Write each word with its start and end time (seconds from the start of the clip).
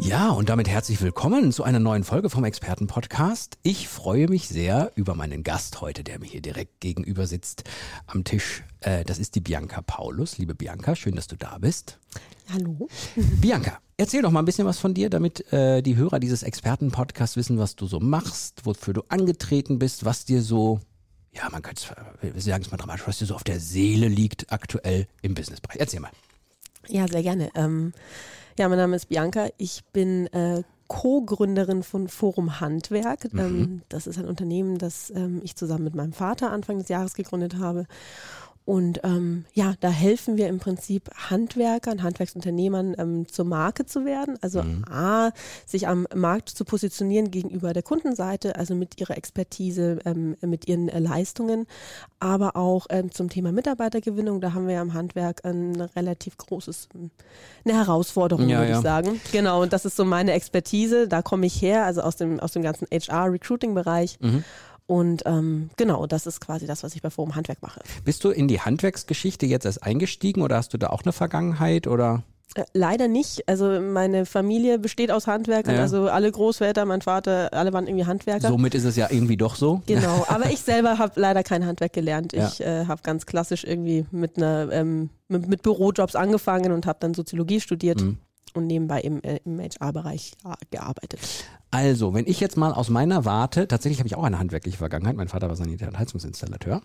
Ja, 0.00 0.30
und 0.30 0.48
damit 0.48 0.68
herzlich 0.68 1.02
willkommen 1.02 1.50
zu 1.52 1.64
einer 1.64 1.80
neuen 1.80 2.04
Folge 2.04 2.30
vom 2.30 2.44
Expertenpodcast. 2.44 3.58
Ich 3.62 3.88
freue 3.88 4.28
mich 4.28 4.48
sehr 4.48 4.92
über 4.94 5.14
meinen 5.14 5.42
Gast 5.42 5.80
heute, 5.80 6.04
der 6.04 6.20
mir 6.20 6.26
hier 6.26 6.40
direkt 6.40 6.80
gegenüber 6.80 7.26
sitzt 7.26 7.64
am 8.06 8.22
Tisch. 8.22 8.62
Äh, 8.80 9.04
das 9.04 9.18
ist 9.18 9.34
die 9.34 9.40
Bianca 9.40 9.82
Paulus. 9.82 10.38
Liebe 10.38 10.54
Bianca, 10.54 10.94
schön, 10.94 11.16
dass 11.16 11.26
du 11.26 11.36
da 11.36 11.58
bist. 11.58 11.98
Hallo. 12.52 12.88
Bianca, 13.40 13.80
erzähl 13.96 14.22
doch 14.22 14.30
mal 14.30 14.38
ein 14.38 14.44
bisschen 14.44 14.66
was 14.66 14.78
von 14.78 14.94
dir, 14.94 15.10
damit 15.10 15.52
äh, 15.52 15.82
die 15.82 15.96
Hörer 15.96 16.20
dieses 16.20 16.44
Expertenpodcasts 16.44 17.36
wissen, 17.36 17.58
was 17.58 17.74
du 17.74 17.86
so 17.86 17.98
machst, 17.98 18.64
wofür 18.64 18.94
du 18.94 19.02
angetreten 19.08 19.78
bist, 19.80 20.04
was 20.04 20.24
dir 20.24 20.42
so, 20.42 20.80
ja, 21.32 21.48
man 21.50 21.60
könnte 21.60 21.82
es, 22.36 22.44
sagen 22.44 22.62
es 22.62 22.70
mal 22.70 22.76
dramatisch, 22.76 23.06
was 23.06 23.18
dir 23.18 23.26
so 23.26 23.34
auf 23.34 23.44
der 23.44 23.58
Seele 23.58 24.06
liegt 24.06 24.52
aktuell 24.52 25.08
im 25.22 25.34
Businessbereich. 25.34 25.80
Erzähl 25.80 26.00
mal. 26.00 26.12
Ja, 26.86 27.06
sehr 27.08 27.22
gerne. 27.22 27.50
Ähm, 27.54 27.92
ja, 28.58 28.68
mein 28.68 28.78
Name 28.78 28.96
ist 28.96 29.08
Bianca. 29.08 29.48
Ich 29.56 29.84
bin 29.92 30.26
äh, 30.28 30.62
Co-Gründerin 30.88 31.82
von 31.82 32.08
Forum 32.08 32.60
Handwerk. 32.60 33.32
Mhm. 33.32 33.38
Ähm, 33.38 33.82
das 33.88 34.06
ist 34.06 34.18
ein 34.18 34.26
Unternehmen, 34.26 34.78
das 34.78 35.10
ähm, 35.10 35.40
ich 35.44 35.54
zusammen 35.56 35.84
mit 35.84 35.94
meinem 35.94 36.12
Vater 36.12 36.50
Anfang 36.50 36.78
des 36.78 36.88
Jahres 36.88 37.14
gegründet 37.14 37.56
habe. 37.58 37.86
Und 38.68 39.00
ähm, 39.02 39.46
ja, 39.54 39.72
da 39.80 39.88
helfen 39.88 40.36
wir 40.36 40.46
im 40.46 40.58
Prinzip 40.58 41.08
Handwerkern, 41.30 42.02
Handwerksunternehmern 42.02 42.96
ähm, 42.98 43.26
zur 43.26 43.46
Marke 43.46 43.86
zu 43.86 44.04
werden. 44.04 44.36
Also 44.42 44.62
Mhm. 44.62 44.84
A, 44.90 45.30
sich 45.64 45.88
am 45.88 46.06
Markt 46.14 46.50
zu 46.50 46.66
positionieren 46.66 47.30
gegenüber 47.30 47.72
der 47.72 47.82
Kundenseite, 47.82 48.56
also 48.56 48.74
mit 48.74 49.00
ihrer 49.00 49.16
Expertise, 49.16 50.00
ähm, 50.04 50.36
mit 50.42 50.68
ihren 50.68 50.90
äh, 50.90 50.98
Leistungen, 50.98 51.66
aber 52.20 52.56
auch 52.56 52.88
ähm, 52.90 53.10
zum 53.10 53.30
Thema 53.30 53.52
Mitarbeitergewinnung. 53.52 54.42
Da 54.42 54.52
haben 54.52 54.66
wir 54.66 54.74
ja 54.74 54.82
im 54.82 54.92
Handwerk 54.92 55.46
ein 55.46 55.80
relativ 55.96 56.36
großes, 56.36 56.90
ähm, 56.94 57.10
eine 57.64 57.74
Herausforderung, 57.74 58.50
Ja, 58.50 58.58
würde 58.58 58.70
ja. 58.72 58.76
ich 58.76 58.82
sagen. 58.82 59.18
Genau, 59.32 59.62
und 59.62 59.72
das 59.72 59.86
ist 59.86 59.96
so 59.96 60.04
meine 60.04 60.32
Expertise. 60.32 61.08
Da 61.08 61.22
komme 61.22 61.46
ich 61.46 61.62
her, 61.62 61.86
also 61.86 62.02
aus 62.02 62.16
dem, 62.16 62.38
aus 62.38 62.52
dem 62.52 62.60
ganzen 62.62 62.86
HR-Recruiting-Bereich. 62.92 64.18
Mhm. 64.20 64.44
Und 64.88 65.22
ähm, 65.26 65.68
genau, 65.76 66.06
das 66.06 66.26
ist 66.26 66.40
quasi 66.40 66.66
das, 66.66 66.82
was 66.82 66.94
ich 66.96 67.02
bei 67.02 67.10
Forum 67.10 67.36
Handwerk 67.36 67.60
mache. 67.60 67.80
Bist 68.04 68.24
du 68.24 68.30
in 68.30 68.48
die 68.48 68.60
Handwerksgeschichte 68.60 69.44
jetzt 69.44 69.66
erst 69.66 69.82
eingestiegen 69.82 70.40
oder 70.40 70.56
hast 70.56 70.72
du 70.72 70.78
da 70.78 70.86
auch 70.88 71.02
eine 71.04 71.12
Vergangenheit 71.12 71.86
oder? 71.86 72.22
Äh, 72.54 72.64
Leider 72.72 73.06
nicht. 73.06 73.46
Also 73.46 73.82
meine 73.82 74.24
Familie 74.24 74.78
besteht 74.78 75.10
aus 75.12 75.26
Handwerkern, 75.26 75.74
Ja. 75.74 75.82
also 75.82 76.08
alle 76.08 76.32
Großväter, 76.32 76.86
mein 76.86 77.02
Vater, 77.02 77.52
alle 77.52 77.74
waren 77.74 77.86
irgendwie 77.86 78.06
Handwerker. 78.06 78.48
Somit 78.48 78.74
ist 78.74 78.84
es 78.84 78.96
ja 78.96 79.08
irgendwie 79.10 79.36
doch 79.36 79.56
so. 79.56 79.82
Genau, 79.84 80.24
aber 80.28 80.46
ich 80.50 80.60
selber 80.60 80.96
habe 80.98 81.20
leider 81.20 81.42
kein 81.42 81.66
Handwerk 81.66 81.92
gelernt. 81.92 82.32
Ja. 82.32 82.48
Ich 82.48 82.62
äh, 82.62 82.86
habe 82.86 83.02
ganz 83.02 83.26
klassisch 83.26 83.64
irgendwie 83.64 84.06
mit 84.10 84.38
einer 84.38 84.72
ähm, 84.72 85.10
mit, 85.28 85.46
mit 85.48 85.60
Bürojobs 85.62 86.16
angefangen 86.16 86.72
und 86.72 86.86
habe 86.86 86.98
dann 87.00 87.12
Soziologie 87.12 87.60
studiert 87.60 88.00
Mhm. 88.00 88.16
Und 88.58 88.66
nebenbei 88.66 89.00
im, 89.00 89.22
äh, 89.22 89.40
im 89.44 89.58
HR-Bereich 89.60 90.32
gearbeitet. 90.70 91.20
Also, 91.70 92.14
wenn 92.14 92.26
ich 92.26 92.40
jetzt 92.40 92.56
mal 92.56 92.72
aus 92.72 92.88
meiner 92.88 93.24
Warte, 93.24 93.68
tatsächlich 93.68 93.98
habe 93.98 94.08
ich 94.08 94.16
auch 94.16 94.24
eine 94.24 94.38
handwerkliche 94.38 94.78
Vergangenheit. 94.78 95.16
Mein 95.16 95.28
Vater 95.28 95.48
war 95.48 95.56
Sanitär- 95.56 95.88
und 95.88 95.98
Heizungsinstallateur. 95.98 96.82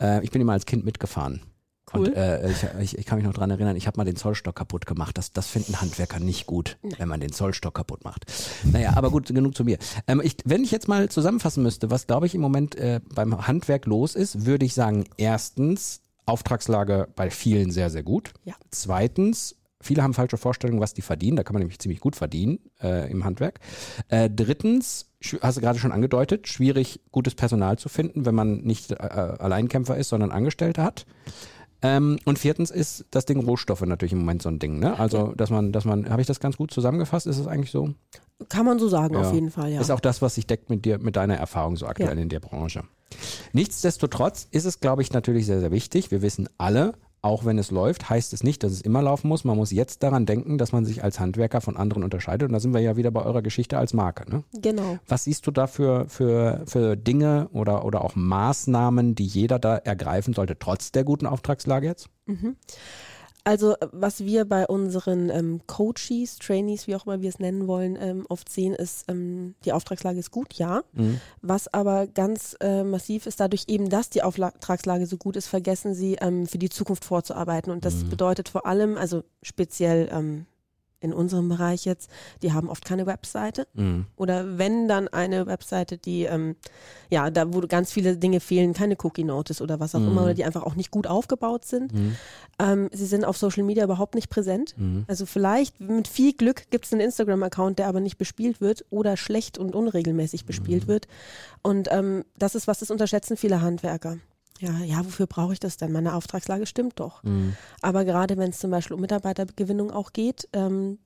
Äh, 0.00 0.24
ich 0.24 0.30
bin 0.30 0.42
immer 0.42 0.52
als 0.52 0.66
Kind 0.66 0.84
mitgefahren. 0.84 1.42
Cool. 1.94 2.08
Und 2.08 2.16
äh, 2.16 2.50
ich, 2.50 2.66
ich, 2.80 2.98
ich 2.98 3.06
kann 3.06 3.16
mich 3.16 3.26
noch 3.26 3.32
dran 3.32 3.50
erinnern, 3.50 3.76
ich 3.76 3.86
habe 3.86 3.96
mal 3.96 4.04
den 4.04 4.16
Zollstock 4.16 4.54
kaputt 4.54 4.86
gemacht. 4.86 5.16
Das, 5.16 5.32
das 5.32 5.46
finden 5.46 5.80
Handwerker 5.80 6.20
nicht 6.20 6.46
gut, 6.46 6.76
wenn 6.98 7.08
man 7.08 7.20
den 7.20 7.32
Zollstock 7.32 7.74
kaputt 7.74 8.04
macht. 8.04 8.26
Naja, 8.64 8.92
aber 8.96 9.10
gut, 9.10 9.28
genug 9.28 9.56
zu 9.56 9.64
mir. 9.64 9.78
Ähm, 10.06 10.20
ich, 10.22 10.36
wenn 10.44 10.64
ich 10.64 10.70
jetzt 10.70 10.88
mal 10.88 11.08
zusammenfassen 11.08 11.62
müsste, 11.62 11.90
was 11.90 12.06
glaube 12.06 12.26
ich 12.26 12.34
im 12.34 12.40
Moment 12.40 12.74
äh, 12.74 13.00
beim 13.14 13.46
Handwerk 13.46 13.86
los 13.86 14.14
ist, 14.14 14.44
würde 14.44 14.66
ich 14.66 14.74
sagen, 14.74 15.04
erstens, 15.16 16.02
Auftragslage 16.26 17.08
bei 17.16 17.30
vielen 17.30 17.70
sehr, 17.70 17.88
sehr 17.88 18.02
gut. 18.02 18.32
Ja. 18.44 18.54
Zweitens, 18.70 19.56
viele 19.80 20.02
haben 20.02 20.14
falsche 20.14 20.36
Vorstellungen, 20.36 20.80
was 20.80 20.94
die 20.94 21.02
verdienen. 21.02 21.36
Da 21.36 21.42
kann 21.44 21.54
man 21.54 21.60
nämlich 21.60 21.78
ziemlich 21.78 22.00
gut 22.00 22.16
verdienen 22.16 22.58
äh, 22.82 23.10
im 23.10 23.24
Handwerk. 23.24 23.60
Äh, 24.08 24.28
drittens, 24.30 25.10
hast 25.40 25.56
du 25.56 25.60
gerade 25.60 25.78
schon 25.78 25.92
angedeutet, 25.92 26.48
schwierig, 26.48 27.00
gutes 27.12 27.34
Personal 27.34 27.78
zu 27.78 27.88
finden, 27.88 28.26
wenn 28.26 28.34
man 28.34 28.58
nicht 28.62 28.92
äh, 28.92 28.94
Alleinkämpfer 28.96 29.96
ist, 29.96 30.08
sondern 30.08 30.30
Angestellte 30.30 30.82
hat. 30.82 31.06
Ähm, 31.80 32.18
und 32.24 32.40
viertens 32.40 32.72
ist 32.72 33.06
das 33.12 33.24
Ding 33.24 33.38
Rohstoffe 33.44 33.82
natürlich 33.82 34.12
im 34.12 34.18
Moment 34.18 34.42
so 34.42 34.48
ein 34.48 34.58
Ding. 34.58 34.80
Ne? 34.80 34.98
Also, 34.98 35.32
dass 35.36 35.50
man, 35.50 35.70
dass 35.70 35.84
man, 35.84 36.10
habe 36.10 36.20
ich 36.20 36.26
das 36.26 36.40
ganz 36.40 36.56
gut 36.56 36.72
zusammengefasst? 36.72 37.28
Ist 37.28 37.38
es 37.38 37.46
eigentlich 37.46 37.70
so? 37.70 37.94
Kann 38.48 38.66
man 38.66 38.80
so 38.80 38.88
sagen, 38.88 39.14
Ja. 39.14 39.20
auf 39.20 39.32
jeden 39.32 39.50
Fall, 39.52 39.70
ja. 39.72 39.80
Ist 39.80 39.90
auch 39.92 40.00
das, 40.00 40.20
was 40.20 40.34
sich 40.34 40.46
deckt 40.46 40.70
mit 40.70 40.84
dir, 40.84 40.98
mit 40.98 41.14
deiner 41.14 41.36
Erfahrung 41.36 41.76
so 41.76 41.86
aktuell 41.86 42.16
Ja. 42.16 42.22
in 42.22 42.28
der 42.28 42.40
Branche. 42.40 42.82
Nichtsdestotrotz 43.52 44.48
ist 44.50 44.64
es, 44.64 44.80
glaube 44.80 45.02
ich, 45.02 45.12
natürlich 45.12 45.46
sehr, 45.46 45.60
sehr 45.60 45.70
wichtig. 45.70 46.10
Wir 46.10 46.20
wissen 46.22 46.48
alle, 46.58 46.94
auch 47.28 47.44
wenn 47.44 47.58
es 47.58 47.70
läuft, 47.70 48.08
heißt 48.08 48.32
es 48.32 48.42
nicht, 48.42 48.62
dass 48.64 48.72
es 48.72 48.80
immer 48.80 49.02
laufen 49.02 49.28
muss. 49.28 49.44
Man 49.44 49.56
muss 49.56 49.70
jetzt 49.70 50.02
daran 50.02 50.24
denken, 50.24 50.56
dass 50.56 50.72
man 50.72 50.86
sich 50.86 51.04
als 51.04 51.20
Handwerker 51.20 51.60
von 51.60 51.76
anderen 51.76 52.02
unterscheidet. 52.02 52.48
Und 52.48 52.54
da 52.54 52.60
sind 52.60 52.72
wir 52.72 52.80
ja 52.80 52.96
wieder 52.96 53.10
bei 53.10 53.22
eurer 53.22 53.42
Geschichte 53.42 53.76
als 53.76 53.92
Marke. 53.92 54.28
Ne? 54.30 54.44
genau. 54.62 54.98
Was 55.06 55.24
siehst 55.24 55.46
du 55.46 55.50
da 55.50 55.66
für, 55.66 56.08
für, 56.08 56.62
für 56.64 56.96
Dinge 56.96 57.48
oder, 57.52 57.84
oder 57.84 58.02
auch 58.02 58.16
Maßnahmen, 58.16 59.14
die 59.14 59.26
jeder 59.26 59.58
da 59.58 59.76
ergreifen 59.76 60.32
sollte, 60.32 60.58
trotz 60.58 60.90
der 60.90 61.04
guten 61.04 61.26
Auftragslage 61.26 61.86
jetzt? 61.86 62.08
Also 63.44 63.72
äh, 63.74 63.88
was 63.92 64.20
wir 64.20 64.44
bei 64.44 64.66
unseren 64.66 65.30
ähm, 65.30 65.60
Coaches, 65.66 66.38
Trainees, 66.38 66.86
wie 66.86 66.94
auch 66.96 67.06
immer 67.06 67.20
wir 67.22 67.28
es 67.28 67.38
nennen 67.38 67.66
wollen, 67.66 67.96
ähm, 68.00 68.26
oft 68.28 68.50
sehen, 68.50 68.74
ist, 68.74 69.04
ähm, 69.08 69.54
die 69.64 69.72
Auftragslage 69.72 70.18
ist 70.18 70.30
gut, 70.30 70.54
ja. 70.54 70.82
Mhm. 70.92 71.20
Was 71.40 71.72
aber 71.72 72.06
ganz 72.06 72.56
äh, 72.60 72.82
massiv 72.84 73.26
ist, 73.26 73.40
dadurch 73.40 73.64
eben, 73.68 73.88
dass 73.88 74.10
die 74.10 74.22
Auftragslage 74.22 75.06
so 75.06 75.16
gut 75.16 75.36
ist, 75.36 75.46
vergessen 75.46 75.94
sie, 75.94 76.16
ähm, 76.20 76.46
für 76.46 76.58
die 76.58 76.68
Zukunft 76.68 77.04
vorzuarbeiten. 77.04 77.70
Und 77.72 77.84
das 77.84 78.04
Mhm. 78.04 78.10
bedeutet 78.10 78.48
vor 78.48 78.66
allem, 78.66 78.96
also 78.96 79.22
speziell 79.42 80.08
ähm, 80.12 80.46
in 81.00 81.12
unserem 81.12 81.48
Bereich 81.48 81.84
jetzt, 81.84 82.10
die 82.42 82.52
haben 82.52 82.68
oft 82.68 82.84
keine 82.84 83.06
Webseite. 83.06 83.66
Mhm. 83.74 84.06
Oder 84.16 84.58
wenn 84.58 84.88
dann 84.88 85.06
eine 85.08 85.46
Webseite, 85.46 85.96
die, 85.98 86.24
ähm, 86.24 86.56
ja, 87.08 87.30
da 87.30 87.52
wo 87.54 87.60
ganz 87.60 87.92
viele 87.92 88.16
Dinge 88.16 88.40
fehlen, 88.40 88.72
keine 88.74 88.96
Cookie 89.02 89.24
Notice 89.24 89.60
oder 89.62 89.78
was 89.80 89.94
auch 89.94 90.00
Mhm. 90.00 90.08
immer, 90.08 90.22
oder 90.24 90.34
die 90.34 90.44
einfach 90.44 90.64
auch 90.64 90.74
nicht 90.74 90.90
gut 90.90 91.06
aufgebaut 91.06 91.64
sind. 91.64 91.92
Mhm. 91.94 92.16
Ähm, 92.58 92.88
sie 92.92 93.06
sind 93.06 93.24
auf 93.24 93.36
Social 93.36 93.62
Media 93.62 93.84
überhaupt 93.84 94.14
nicht 94.16 94.28
präsent. 94.28 94.74
Mhm. 94.76 95.04
Also 95.06 95.24
vielleicht 95.26 95.80
mit 95.80 96.08
viel 96.08 96.32
Glück 96.32 96.70
gibt 96.70 96.86
es 96.86 96.92
einen 96.92 97.00
Instagram-Account, 97.02 97.78
der 97.78 97.86
aber 97.86 98.00
nicht 98.00 98.18
bespielt 98.18 98.60
wird 98.60 98.84
oder 98.90 99.16
schlecht 99.16 99.58
und 99.58 99.74
unregelmäßig 99.76 100.44
bespielt 100.46 100.84
Mhm. 100.84 100.88
wird. 100.88 101.08
Und 101.62 101.88
ähm, 101.92 102.24
das 102.36 102.54
ist 102.54 102.66
was, 102.66 102.80
das 102.80 102.90
unterschätzen 102.90 103.36
viele 103.36 103.60
Handwerker. 103.60 104.18
Ja, 104.58 104.78
ja, 104.84 105.04
wofür 105.04 105.26
brauche 105.26 105.52
ich 105.52 105.60
das 105.60 105.76
denn? 105.76 105.92
Meine 105.92 106.14
Auftragslage 106.14 106.66
stimmt 106.66 106.98
doch. 107.00 107.22
Mhm. 107.22 107.54
Aber 107.80 108.04
gerade 108.04 108.36
wenn 108.36 108.50
es 108.50 108.58
zum 108.58 108.70
Beispiel 108.70 108.94
um 108.94 109.00
Mitarbeitergewinnung 109.00 109.90
auch 109.90 110.12
geht, 110.12 110.48
ähm, 110.52 110.98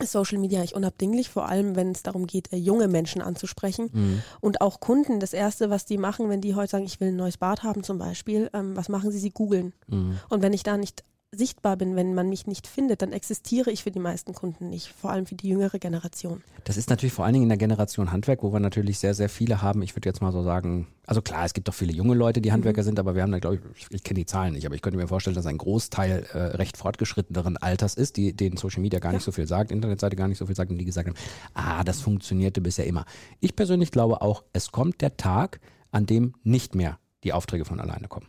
ist 0.00 0.12
Social 0.12 0.38
Media 0.38 0.58
eigentlich 0.60 0.74
unabdinglich, 0.74 1.28
vor 1.28 1.46
allem 1.48 1.76
wenn 1.76 1.92
es 1.92 2.02
darum 2.02 2.26
geht, 2.26 2.52
äh, 2.52 2.56
junge 2.56 2.88
Menschen 2.88 3.20
anzusprechen 3.20 3.90
Mhm. 3.92 4.22
und 4.40 4.60
auch 4.62 4.80
Kunden. 4.80 5.20
Das 5.20 5.34
Erste, 5.34 5.68
was 5.70 5.84
die 5.84 5.98
machen, 5.98 6.28
wenn 6.30 6.40
die 6.40 6.54
heute 6.54 6.70
sagen, 6.70 6.84
ich 6.84 7.00
will 7.00 7.08
ein 7.08 7.16
neues 7.16 7.36
Bad 7.36 7.62
haben 7.62 7.82
zum 7.84 7.98
Beispiel, 7.98 8.48
ähm, 8.54 8.76
was 8.76 8.88
machen 8.88 9.10
sie? 9.12 9.18
Sie 9.18 9.30
googeln. 9.30 9.72
Mhm. 9.88 10.18
Und 10.30 10.42
wenn 10.42 10.52
ich 10.54 10.62
da 10.62 10.76
nicht 10.76 11.04
sichtbar 11.32 11.76
bin, 11.76 11.94
wenn 11.94 12.14
man 12.14 12.28
mich 12.28 12.46
nicht 12.48 12.66
findet, 12.66 13.02
dann 13.02 13.12
existiere 13.12 13.70
ich 13.70 13.84
für 13.84 13.92
die 13.92 14.00
meisten 14.00 14.34
Kunden 14.34 14.68
nicht, 14.68 14.88
vor 14.88 15.10
allem 15.10 15.26
für 15.26 15.36
die 15.36 15.48
jüngere 15.48 15.78
Generation. 15.78 16.42
Das 16.64 16.76
ist 16.76 16.90
natürlich 16.90 17.12
vor 17.12 17.24
allen 17.24 17.34
Dingen 17.34 17.44
in 17.44 17.48
der 17.48 17.58
Generation 17.58 18.10
Handwerk, 18.10 18.42
wo 18.42 18.52
wir 18.52 18.58
natürlich 18.58 18.98
sehr, 18.98 19.14
sehr 19.14 19.28
viele 19.28 19.62
haben. 19.62 19.82
Ich 19.82 19.94
würde 19.94 20.08
jetzt 20.08 20.20
mal 20.22 20.32
so 20.32 20.42
sagen, 20.42 20.88
also 21.06 21.22
klar, 21.22 21.44
es 21.44 21.54
gibt 21.54 21.68
doch 21.68 21.74
viele 21.74 21.92
junge 21.92 22.14
Leute, 22.14 22.40
die 22.40 22.50
Handwerker 22.50 22.82
sind, 22.82 22.98
aber 22.98 23.14
wir 23.14 23.22
haben 23.22 23.30
da, 23.30 23.38
glaube 23.38 23.60
ich, 23.76 23.86
ich, 23.90 24.02
kenne 24.02 24.18
die 24.18 24.26
Zahlen 24.26 24.54
nicht, 24.54 24.66
aber 24.66 24.74
ich 24.74 24.82
könnte 24.82 24.98
mir 24.98 25.06
vorstellen, 25.06 25.36
dass 25.36 25.46
ein 25.46 25.58
Großteil 25.58 26.26
äh, 26.32 26.38
recht 26.56 26.76
fortgeschritteneren 26.76 27.56
Alters 27.56 27.94
ist, 27.94 28.16
die 28.16 28.34
denen 28.34 28.56
Social 28.56 28.80
Media 28.80 28.98
gar 28.98 29.12
nicht 29.12 29.24
so 29.24 29.30
viel 29.30 29.46
sagt, 29.46 29.70
Internetseite 29.70 30.16
gar 30.16 30.26
nicht 30.26 30.38
so 30.38 30.46
viel 30.46 30.56
sagt 30.56 30.72
und 30.72 30.78
die 30.78 30.84
gesagt 30.84 31.08
haben, 31.08 31.16
ah, 31.54 31.84
das 31.84 32.00
funktionierte 32.00 32.60
bisher 32.60 32.86
immer. 32.86 33.04
Ich 33.38 33.54
persönlich 33.54 33.92
glaube 33.92 34.20
auch, 34.20 34.42
es 34.52 34.72
kommt 34.72 35.00
der 35.00 35.16
Tag, 35.16 35.60
an 35.92 36.06
dem 36.06 36.34
nicht 36.42 36.74
mehr 36.74 36.98
die 37.22 37.32
Aufträge 37.32 37.64
von 37.64 37.78
alleine 37.78 38.08
kommen. 38.08 38.26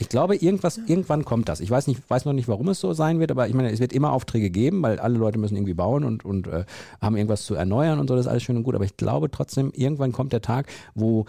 Ich 0.00 0.08
glaube, 0.08 0.34
irgendwas, 0.34 0.80
irgendwann 0.86 1.26
kommt 1.26 1.50
das. 1.50 1.60
Ich 1.60 1.70
weiß 1.70 1.86
nicht, 1.86 2.00
weiß 2.08 2.24
noch 2.24 2.32
nicht, 2.32 2.48
warum 2.48 2.70
es 2.70 2.80
so 2.80 2.94
sein 2.94 3.20
wird, 3.20 3.30
aber 3.30 3.48
ich 3.48 3.54
meine, 3.54 3.70
es 3.70 3.80
wird 3.80 3.92
immer 3.92 4.12
Aufträge 4.12 4.48
geben, 4.48 4.82
weil 4.82 4.98
alle 4.98 5.18
Leute 5.18 5.38
müssen 5.38 5.56
irgendwie 5.56 5.74
bauen 5.74 6.04
und, 6.04 6.24
und 6.24 6.46
äh, 6.46 6.64
haben 7.02 7.16
irgendwas 7.16 7.44
zu 7.44 7.54
erneuern 7.54 8.00
und 8.00 8.08
so, 8.08 8.16
das 8.16 8.24
ist 8.24 8.30
alles 8.30 8.42
schön 8.42 8.56
und 8.56 8.62
gut. 8.62 8.74
Aber 8.74 8.84
ich 8.84 8.96
glaube 8.96 9.30
trotzdem, 9.30 9.70
irgendwann 9.74 10.12
kommt 10.12 10.32
der 10.32 10.40
Tag, 10.40 10.68
wo 10.94 11.26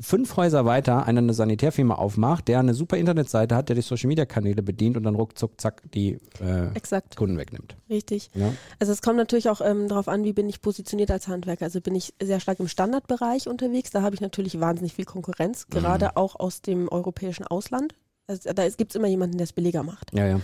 fünf 0.00 0.36
Häuser 0.36 0.64
weiter 0.64 1.06
einer 1.06 1.20
eine 1.20 1.34
Sanitärfirma 1.34 1.94
aufmacht, 1.94 2.48
der 2.48 2.60
eine 2.60 2.74
super 2.74 2.96
Internetseite 2.96 3.56
hat, 3.56 3.68
der 3.68 3.76
die 3.76 3.82
Social 3.82 4.08
Media 4.08 4.26
Kanäle 4.26 4.62
bedient 4.62 4.96
und 4.96 5.02
dann 5.02 5.14
ruckzuck 5.14 5.60
zack 5.60 5.82
die 5.92 6.18
äh, 6.40 6.68
Exakt, 6.74 7.16
Kunden 7.16 7.38
wegnimmt. 7.38 7.76
richtig. 7.88 8.30
Ja? 8.34 8.52
Also 8.78 8.92
es 8.92 9.02
kommt 9.02 9.16
natürlich 9.16 9.48
auch 9.48 9.60
ähm, 9.60 9.88
darauf 9.88 10.08
an, 10.08 10.24
wie 10.24 10.32
bin 10.32 10.48
ich 10.48 10.60
positioniert 10.60 11.10
als 11.10 11.28
Handwerker. 11.28 11.64
Also 11.64 11.80
bin 11.80 11.94
ich 11.94 12.14
sehr 12.22 12.40
stark 12.40 12.60
im 12.60 12.68
Standardbereich 12.68 13.48
unterwegs. 13.48 13.90
Da 13.90 14.02
habe 14.02 14.14
ich 14.14 14.20
natürlich 14.20 14.60
wahnsinnig 14.60 14.94
viel 14.94 15.04
Konkurrenz, 15.04 15.66
gerade 15.68 16.16
auch 16.16 16.38
aus 16.38 16.62
dem 16.62 16.88
europäischen 16.88 17.46
Ausland. 17.46 17.94
Also, 18.26 18.52
da 18.52 18.68
gibt 18.68 18.92
es 18.92 18.96
immer 18.96 19.08
jemanden, 19.08 19.38
der 19.38 19.44
es 19.44 19.52
billiger 19.52 19.82
macht. 19.82 20.12
Ja, 20.14 20.26
ja. 20.26 20.40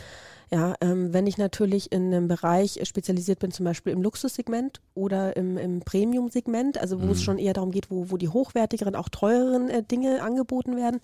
Ja, 0.51 0.75
ähm, 0.81 1.13
wenn 1.13 1.27
ich 1.27 1.39
natürlich 1.39 1.91
in 1.91 2.07
einem 2.15 2.29
Bereich 2.29 2.79
spezialisiert 2.85 3.39
bin, 3.39 3.51
zum 3.51 3.65
Beispiel 3.65 3.93
im 3.93 4.03
Luxussegment 4.03 4.81
oder 4.95 5.37
im, 5.37 5.57
im 5.57 5.81
Premium-Segment, 5.81 6.79
also 6.79 7.01
wo 7.01 7.07
Mhm. 7.07 7.11
es 7.13 7.23
schon 7.23 7.39
eher 7.39 7.55
darum 7.55 7.71
geht, 7.71 7.91
wo, 7.91 8.11
wo 8.11 8.17
die 8.17 8.29
hochwertigeren, 8.29 8.95
auch 8.95 9.09
teureren 9.09 9.71
äh, 9.71 9.83
Dinge 9.83 10.23
angeboten 10.23 10.77
werden, 10.77 11.01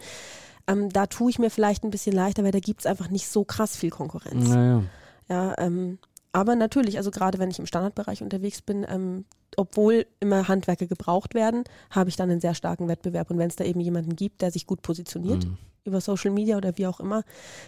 ähm, 0.66 0.90
da 0.90 1.06
tue 1.06 1.30
ich 1.30 1.38
mir 1.38 1.50
vielleicht 1.50 1.84
ein 1.84 1.90
bisschen 1.90 2.14
leichter, 2.14 2.44
weil 2.44 2.52
da 2.52 2.60
gibt 2.60 2.80
es 2.80 2.86
einfach 2.86 3.08
nicht 3.10 3.28
so 3.28 3.44
krass 3.44 3.76
viel 3.76 3.90
Konkurrenz. 3.90 4.50
Ja, 4.50 4.64
ja. 4.64 4.82
Ja, 5.28 5.54
ähm, 5.58 5.98
aber 6.32 6.54
natürlich, 6.54 6.96
also 6.98 7.10
gerade 7.10 7.38
wenn 7.38 7.50
ich 7.50 7.58
im 7.58 7.66
Standardbereich 7.66 8.22
unterwegs 8.22 8.62
bin, 8.62 8.86
ähm, 8.88 9.24
obwohl 9.56 10.06
immer 10.20 10.46
Handwerker 10.48 10.86
gebraucht 10.86 11.34
werden, 11.34 11.64
habe 11.90 12.08
ich 12.08 12.16
dann 12.16 12.30
einen 12.30 12.40
sehr 12.40 12.54
starken 12.54 12.86
Wettbewerb. 12.88 13.30
Und 13.30 13.38
wenn 13.38 13.48
es 13.48 13.56
da 13.56 13.64
eben 13.64 13.80
jemanden 13.80 14.14
gibt, 14.14 14.42
der 14.42 14.52
sich 14.52 14.66
gut 14.66 14.82
positioniert, 14.82 15.44
Mhm. 15.46 15.56
Über 15.84 16.00
Social 16.00 16.30
Media 16.30 16.56
oder 16.56 16.76
wie 16.78 16.86
auch 16.86 17.00
immer, 17.00 17.22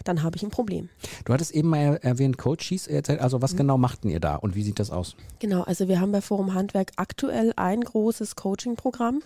dann 0.05 0.23
habe 0.23 0.37
ich 0.37 0.43
ein 0.43 0.51
Problem. 0.51 0.89
Du 1.25 1.33
hattest 1.33 1.53
eben 1.53 1.69
mal 1.69 1.79
er- 1.79 2.05
erwähnt, 2.05 2.39
Coaches 2.39 2.87
erzählt. 2.87 3.21
Also 3.21 3.39
Mhm. 3.39 3.43
was 3.43 3.57
genau 3.57 3.79
machten 3.79 4.09
ihr 4.11 4.21
da 4.21 4.37
und 4.37 4.55
wie 4.55 4.63
sieht 4.63 4.79
das 4.79 4.91
aus? 4.91 5.17
Genau, 5.39 5.63
also 5.63 5.89
wir 5.89 6.01
haben 6.01 6.13
bei 6.13 6.21
Forum 6.21 6.55
Handwerk 6.55 6.93
aktuell 6.97 7.53
ein 7.57 7.81
großes 7.81 8.37
Coaching-Programm. 8.37 9.23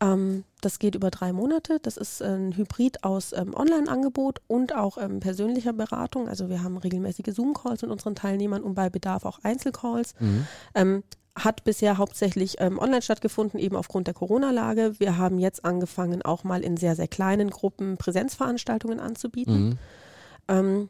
Ähm, 0.00 0.44
das 0.60 0.78
geht 0.78 0.94
über 0.94 1.10
drei 1.10 1.32
Monate. 1.32 1.78
Das 1.80 1.96
ist 1.96 2.22
ein 2.22 2.56
Hybrid 2.56 3.04
aus 3.04 3.32
ähm, 3.32 3.54
Online-Angebot 3.54 4.40
und 4.46 4.74
auch 4.74 4.98
ähm, 4.98 5.20
persönlicher 5.20 5.72
Beratung. 5.72 6.28
Also 6.28 6.48
wir 6.48 6.62
haben 6.62 6.76
regelmäßige 6.76 7.34
Zoom-Calls 7.34 7.82
mit 7.82 7.90
unseren 7.90 8.14
Teilnehmern 8.14 8.62
und 8.62 8.74
bei 8.74 8.90
Bedarf 8.90 9.24
auch 9.24 9.40
Einzelcalls. 9.42 10.14
Ähm, 10.74 11.02
hat 11.34 11.64
bisher 11.64 11.96
hauptsächlich 11.98 12.56
ähm, 12.58 12.78
online 12.78 13.02
stattgefunden, 13.02 13.58
eben 13.58 13.76
aufgrund 13.76 14.06
der 14.06 14.14
Corona-Lage. 14.14 14.98
Wir 14.98 15.16
haben 15.16 15.38
jetzt 15.38 15.64
angefangen, 15.64 16.22
auch 16.22 16.44
mal 16.44 16.62
in 16.62 16.76
sehr, 16.76 16.94
sehr 16.94 17.08
kleinen 17.08 17.50
Gruppen 17.50 17.96
Präsenzveranstaltungen 17.96 19.00
anzubieten. 19.00 19.64
Mhm. 19.64 19.78
Ähm, 20.48 20.88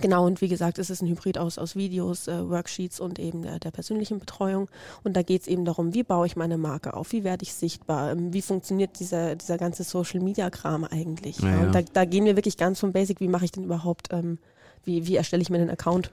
genau, 0.00 0.26
und 0.26 0.40
wie 0.40 0.48
gesagt, 0.48 0.78
es 0.78 0.90
ist 0.90 1.02
ein 1.02 1.08
Hybrid 1.08 1.38
aus, 1.38 1.58
aus 1.58 1.76
Videos, 1.76 2.28
äh, 2.28 2.48
Worksheets 2.48 3.00
und 3.00 3.18
eben 3.18 3.42
der, 3.42 3.58
der 3.58 3.70
persönlichen 3.70 4.18
Betreuung. 4.18 4.68
Und 5.04 5.16
da 5.16 5.22
geht 5.22 5.42
es 5.42 5.48
eben 5.48 5.64
darum, 5.64 5.94
wie 5.94 6.02
baue 6.02 6.26
ich 6.26 6.36
meine 6.36 6.58
Marke 6.58 6.94
auf, 6.94 7.12
wie 7.12 7.24
werde 7.24 7.42
ich 7.42 7.54
sichtbar, 7.54 8.12
ähm, 8.12 8.32
wie 8.32 8.42
funktioniert 8.42 8.98
dieser, 9.00 9.36
dieser 9.36 9.58
ganze 9.58 9.84
Social-Media-Kram 9.84 10.84
eigentlich. 10.84 11.38
Ja, 11.40 11.48
Ja, 11.50 11.60
und 11.60 11.74
da, 11.74 11.82
da 11.82 12.04
gehen 12.04 12.24
wir 12.24 12.36
wirklich 12.36 12.56
ganz 12.56 12.80
vom 12.80 12.92
Basic, 12.92 13.20
wie 13.20 13.28
mache 13.28 13.44
ich 13.44 13.52
denn 13.52 13.64
überhaupt, 13.64 14.08
ähm, 14.12 14.38
wie, 14.84 15.06
wie 15.06 15.16
erstelle 15.16 15.42
ich 15.42 15.50
mir 15.50 15.58
einen 15.58 15.70
Account. 15.70 16.10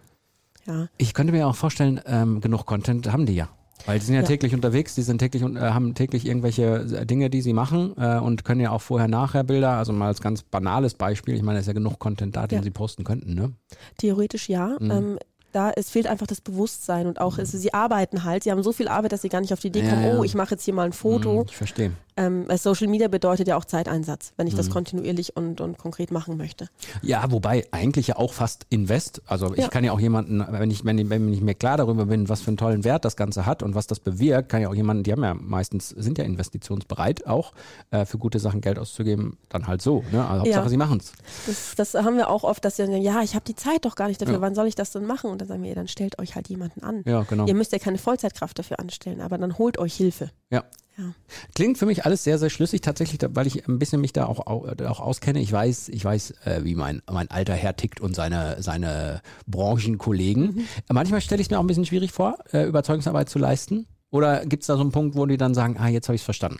Ja. 0.65 0.87
Ich 0.97 1.13
könnte 1.13 1.31
mir 1.31 1.47
auch 1.47 1.55
vorstellen, 1.55 2.01
ähm, 2.05 2.41
genug 2.41 2.65
Content 2.65 3.11
haben 3.11 3.25
die 3.25 3.35
ja. 3.35 3.49
Weil 3.85 3.99
die 3.99 4.05
sind 4.05 4.15
ja, 4.15 4.21
Ja. 4.21 4.27
täglich 4.27 4.53
unterwegs, 4.53 4.95
die 4.95 5.01
sind 5.03 5.19
täglich 5.19 5.43
und 5.43 5.57
äh, 5.57 5.59
haben 5.59 5.93
täglich 5.93 6.25
irgendwelche 6.25 6.63
äh, 7.01 7.05
Dinge, 7.05 7.29
die 7.29 7.41
sie 7.41 7.53
machen 7.53 7.93
äh, 7.97 8.17
und 8.17 8.43
können 8.45 8.61
ja 8.61 8.71
auch 8.71 8.81
vorher-nachher 8.81 9.43
Bilder, 9.43 9.71
also 9.71 9.93
mal 9.93 10.07
als 10.07 10.21
ganz 10.21 10.43
banales 10.43 10.93
Beispiel, 10.95 11.35
ich 11.35 11.41
meine, 11.43 11.57
da 11.57 11.61
ist 11.61 11.67
ja 11.67 11.73
genug 11.73 11.99
Content 11.99 12.35
da, 12.35 12.47
den 12.47 12.57
Ja. 12.59 12.63
sie 12.63 12.71
posten 12.71 13.03
könnten, 13.03 13.33
ne? 13.35 13.51
Theoretisch 13.97 14.49
ja. 14.49 14.75
Mhm. 14.79 14.91
Ähm, 14.91 15.19
da 15.51 15.71
es 15.71 15.89
fehlt 15.89 16.07
einfach 16.07 16.27
das 16.27 16.41
Bewusstsein 16.41 17.07
und 17.07 17.21
auch, 17.21 17.37
es, 17.37 17.51
sie 17.51 17.73
arbeiten 17.73 18.23
halt, 18.25 18.43
sie 18.43 18.51
haben 18.51 18.61
so 18.61 18.73
viel 18.73 18.87
Arbeit, 18.89 19.13
dass 19.13 19.21
sie 19.21 19.29
gar 19.29 19.39
nicht 19.39 19.53
auf 19.53 19.59
die 19.61 19.67
Idee 19.67 19.83
Ja, 19.85 19.89
kommen, 19.91 20.05
oh, 20.17 20.23
ich 20.23 20.35
mache 20.35 20.51
jetzt 20.51 20.63
hier 20.65 20.73
mal 20.73 20.85
ein 20.85 20.91
Foto. 20.93 21.43
Mhm, 21.43 21.45
ich 21.47 21.55
verstehe. 21.55 21.91
Ähm, 22.17 22.45
Social 22.55 22.87
Media 22.87 23.07
bedeutet 23.09 23.47
ja 23.47 23.57
auch 23.57 23.65
Zeiteinsatz, 23.65 24.31
wenn 24.37 24.47
ich 24.47 24.53
Mhm. 24.53 24.57
das 24.57 24.69
kontinuierlich 24.69 25.35
und, 25.35 25.59
und 25.59 25.77
konkret 25.77 26.11
machen 26.11 26.37
möchte. 26.37 26.69
Ja, 27.01 27.29
wobei 27.31 27.65
eigentlich 27.71 28.07
ja 28.07 28.15
auch 28.15 28.31
fast 28.31 28.65
Invest. 28.69 29.21
Also 29.25 29.53
ich 29.53 29.59
Ja. 29.63 29.67
kann 29.67 29.83
ja 29.83 29.91
auch 29.91 29.99
jemanden, 29.99 30.45
wenn 30.49 30.71
ich, 30.71 30.85
wenn, 30.85 30.97
ich- 30.97 31.09
wenn 31.09 31.33
ich 31.33 31.41
mir 31.41 31.55
klar 31.55 31.75
darüber 31.77 32.05
bin, 32.05 32.29
was 32.29 32.41
für 32.41 32.47
einen 32.49 32.57
tollen 32.57 32.83
Wert 32.85 33.03
das 33.03 33.17
Ganze 33.17 33.45
hat 33.45 33.63
und 33.63 33.75
was 33.75 33.87
das 33.87 33.99
bewirkt, 33.99 34.47
kann 34.49 34.61
ja 34.61 34.69
auch 34.69 34.75
jemanden, 34.75 35.03
die 35.03 35.11
haben 35.11 35.23
ja 35.23 35.33
meistens, 35.33 35.89
sind 35.89 36.17
ja 36.17 36.23
investitionsbereit 36.23 37.27
auch, 37.27 37.51
äh, 37.91 38.05
für 38.05 38.17
gute 38.17 38.39
Sachen 38.39 38.61
Geld 38.61 38.79
auszugeben, 38.79 39.37
dann 39.49 39.67
halt 39.67 39.81
so. 39.81 40.03
Ne? 40.11 40.25
Also 40.25 40.41
Hauptsache, 40.43 40.63
Ja. 40.63 40.69
sie 40.69 40.77
machen 40.77 40.99
es. 40.99 41.11
Das, 41.47 41.75
das 41.93 42.03
haben 42.05 42.17
wir 42.17 42.29
auch 42.29 42.43
oft, 42.45 42.63
dass 42.63 42.77
sie 42.77 42.85
sagen, 42.85 42.95
ja, 43.01 43.21
ich 43.23 43.35
habe 43.35 43.43
die 43.45 43.55
Zeit 43.55 43.83
doch 43.83 43.95
gar 43.95 44.07
nicht 44.07 44.21
dafür, 44.21 44.35
Ja. 44.35 44.41
wann 44.41 44.55
soll 44.55 44.67
ich 44.67 44.75
das 44.75 44.91
denn 44.91 45.05
machen? 45.05 45.29
Und 45.31 45.41
dann 45.41 45.47
sagen 45.49 45.63
wir, 45.63 45.75
dann 45.75 45.87
stellt 45.89 46.17
euch 46.19 46.35
halt 46.35 46.47
jemanden 46.47 46.81
an. 46.83 47.03
Ja, 47.05 47.23
genau. 47.23 47.45
Ihr 47.45 47.55
müsst 47.55 47.73
ja 47.73 47.79
keine 47.79 47.97
Vollzeitkraft 47.97 48.57
dafür 48.57 48.79
anstellen, 48.79 49.19
aber 49.21 49.37
dann 49.37 49.57
holt 49.57 49.77
euch 49.77 49.95
Hilfe. 49.95 50.29
Ja. 50.49 50.63
Ja. 50.97 51.13
Klingt 51.55 51.77
für 51.77 51.85
mich 51.85 52.05
alles 52.05 52.23
sehr, 52.23 52.37
sehr 52.39 52.49
schlüssig, 52.49 52.79
tatsächlich, 52.81 53.19
weil 53.33 53.47
ich 53.47 53.67
ein 53.67 53.79
bisschen 53.79 53.99
mich 53.99 54.13
da 54.13 54.25
auch, 54.27 54.47
au- 54.47 54.65
auch 54.87 54.99
auskenne. 55.01 55.39
Ich 55.39 55.51
weiß, 55.51 55.89
ich 55.89 56.05
weiß, 56.05 56.31
äh, 56.45 56.61
wie 56.63 56.75
mein, 56.75 57.01
mein 57.11 57.29
alter 57.29 57.53
Herr 57.53 57.75
tickt 57.75 57.99
und 57.99 58.15
seine, 58.15 58.61
seine 58.61 59.21
Branchenkollegen. 59.45 60.67
Manchmal 60.91 61.21
stelle 61.21 61.41
ich 61.41 61.47
es 61.47 61.51
mir 61.51 61.57
auch 61.59 61.63
ein 61.63 61.67
bisschen 61.67 61.85
schwierig 61.85 62.11
vor, 62.11 62.37
äh, 62.53 62.65
Überzeugungsarbeit 62.65 63.29
zu 63.29 63.39
leisten. 63.39 63.87
Oder 64.11 64.45
gibt 64.45 64.63
es 64.63 64.67
da 64.67 64.75
so 64.75 64.81
einen 64.81 64.91
Punkt, 64.91 65.15
wo 65.15 65.25
die 65.25 65.37
dann 65.37 65.53
sagen, 65.53 65.75
ah, 65.79 65.87
jetzt 65.89 66.07
habe 66.07 66.15
ich 66.15 66.21
es 66.21 66.25
verstanden? 66.25 66.59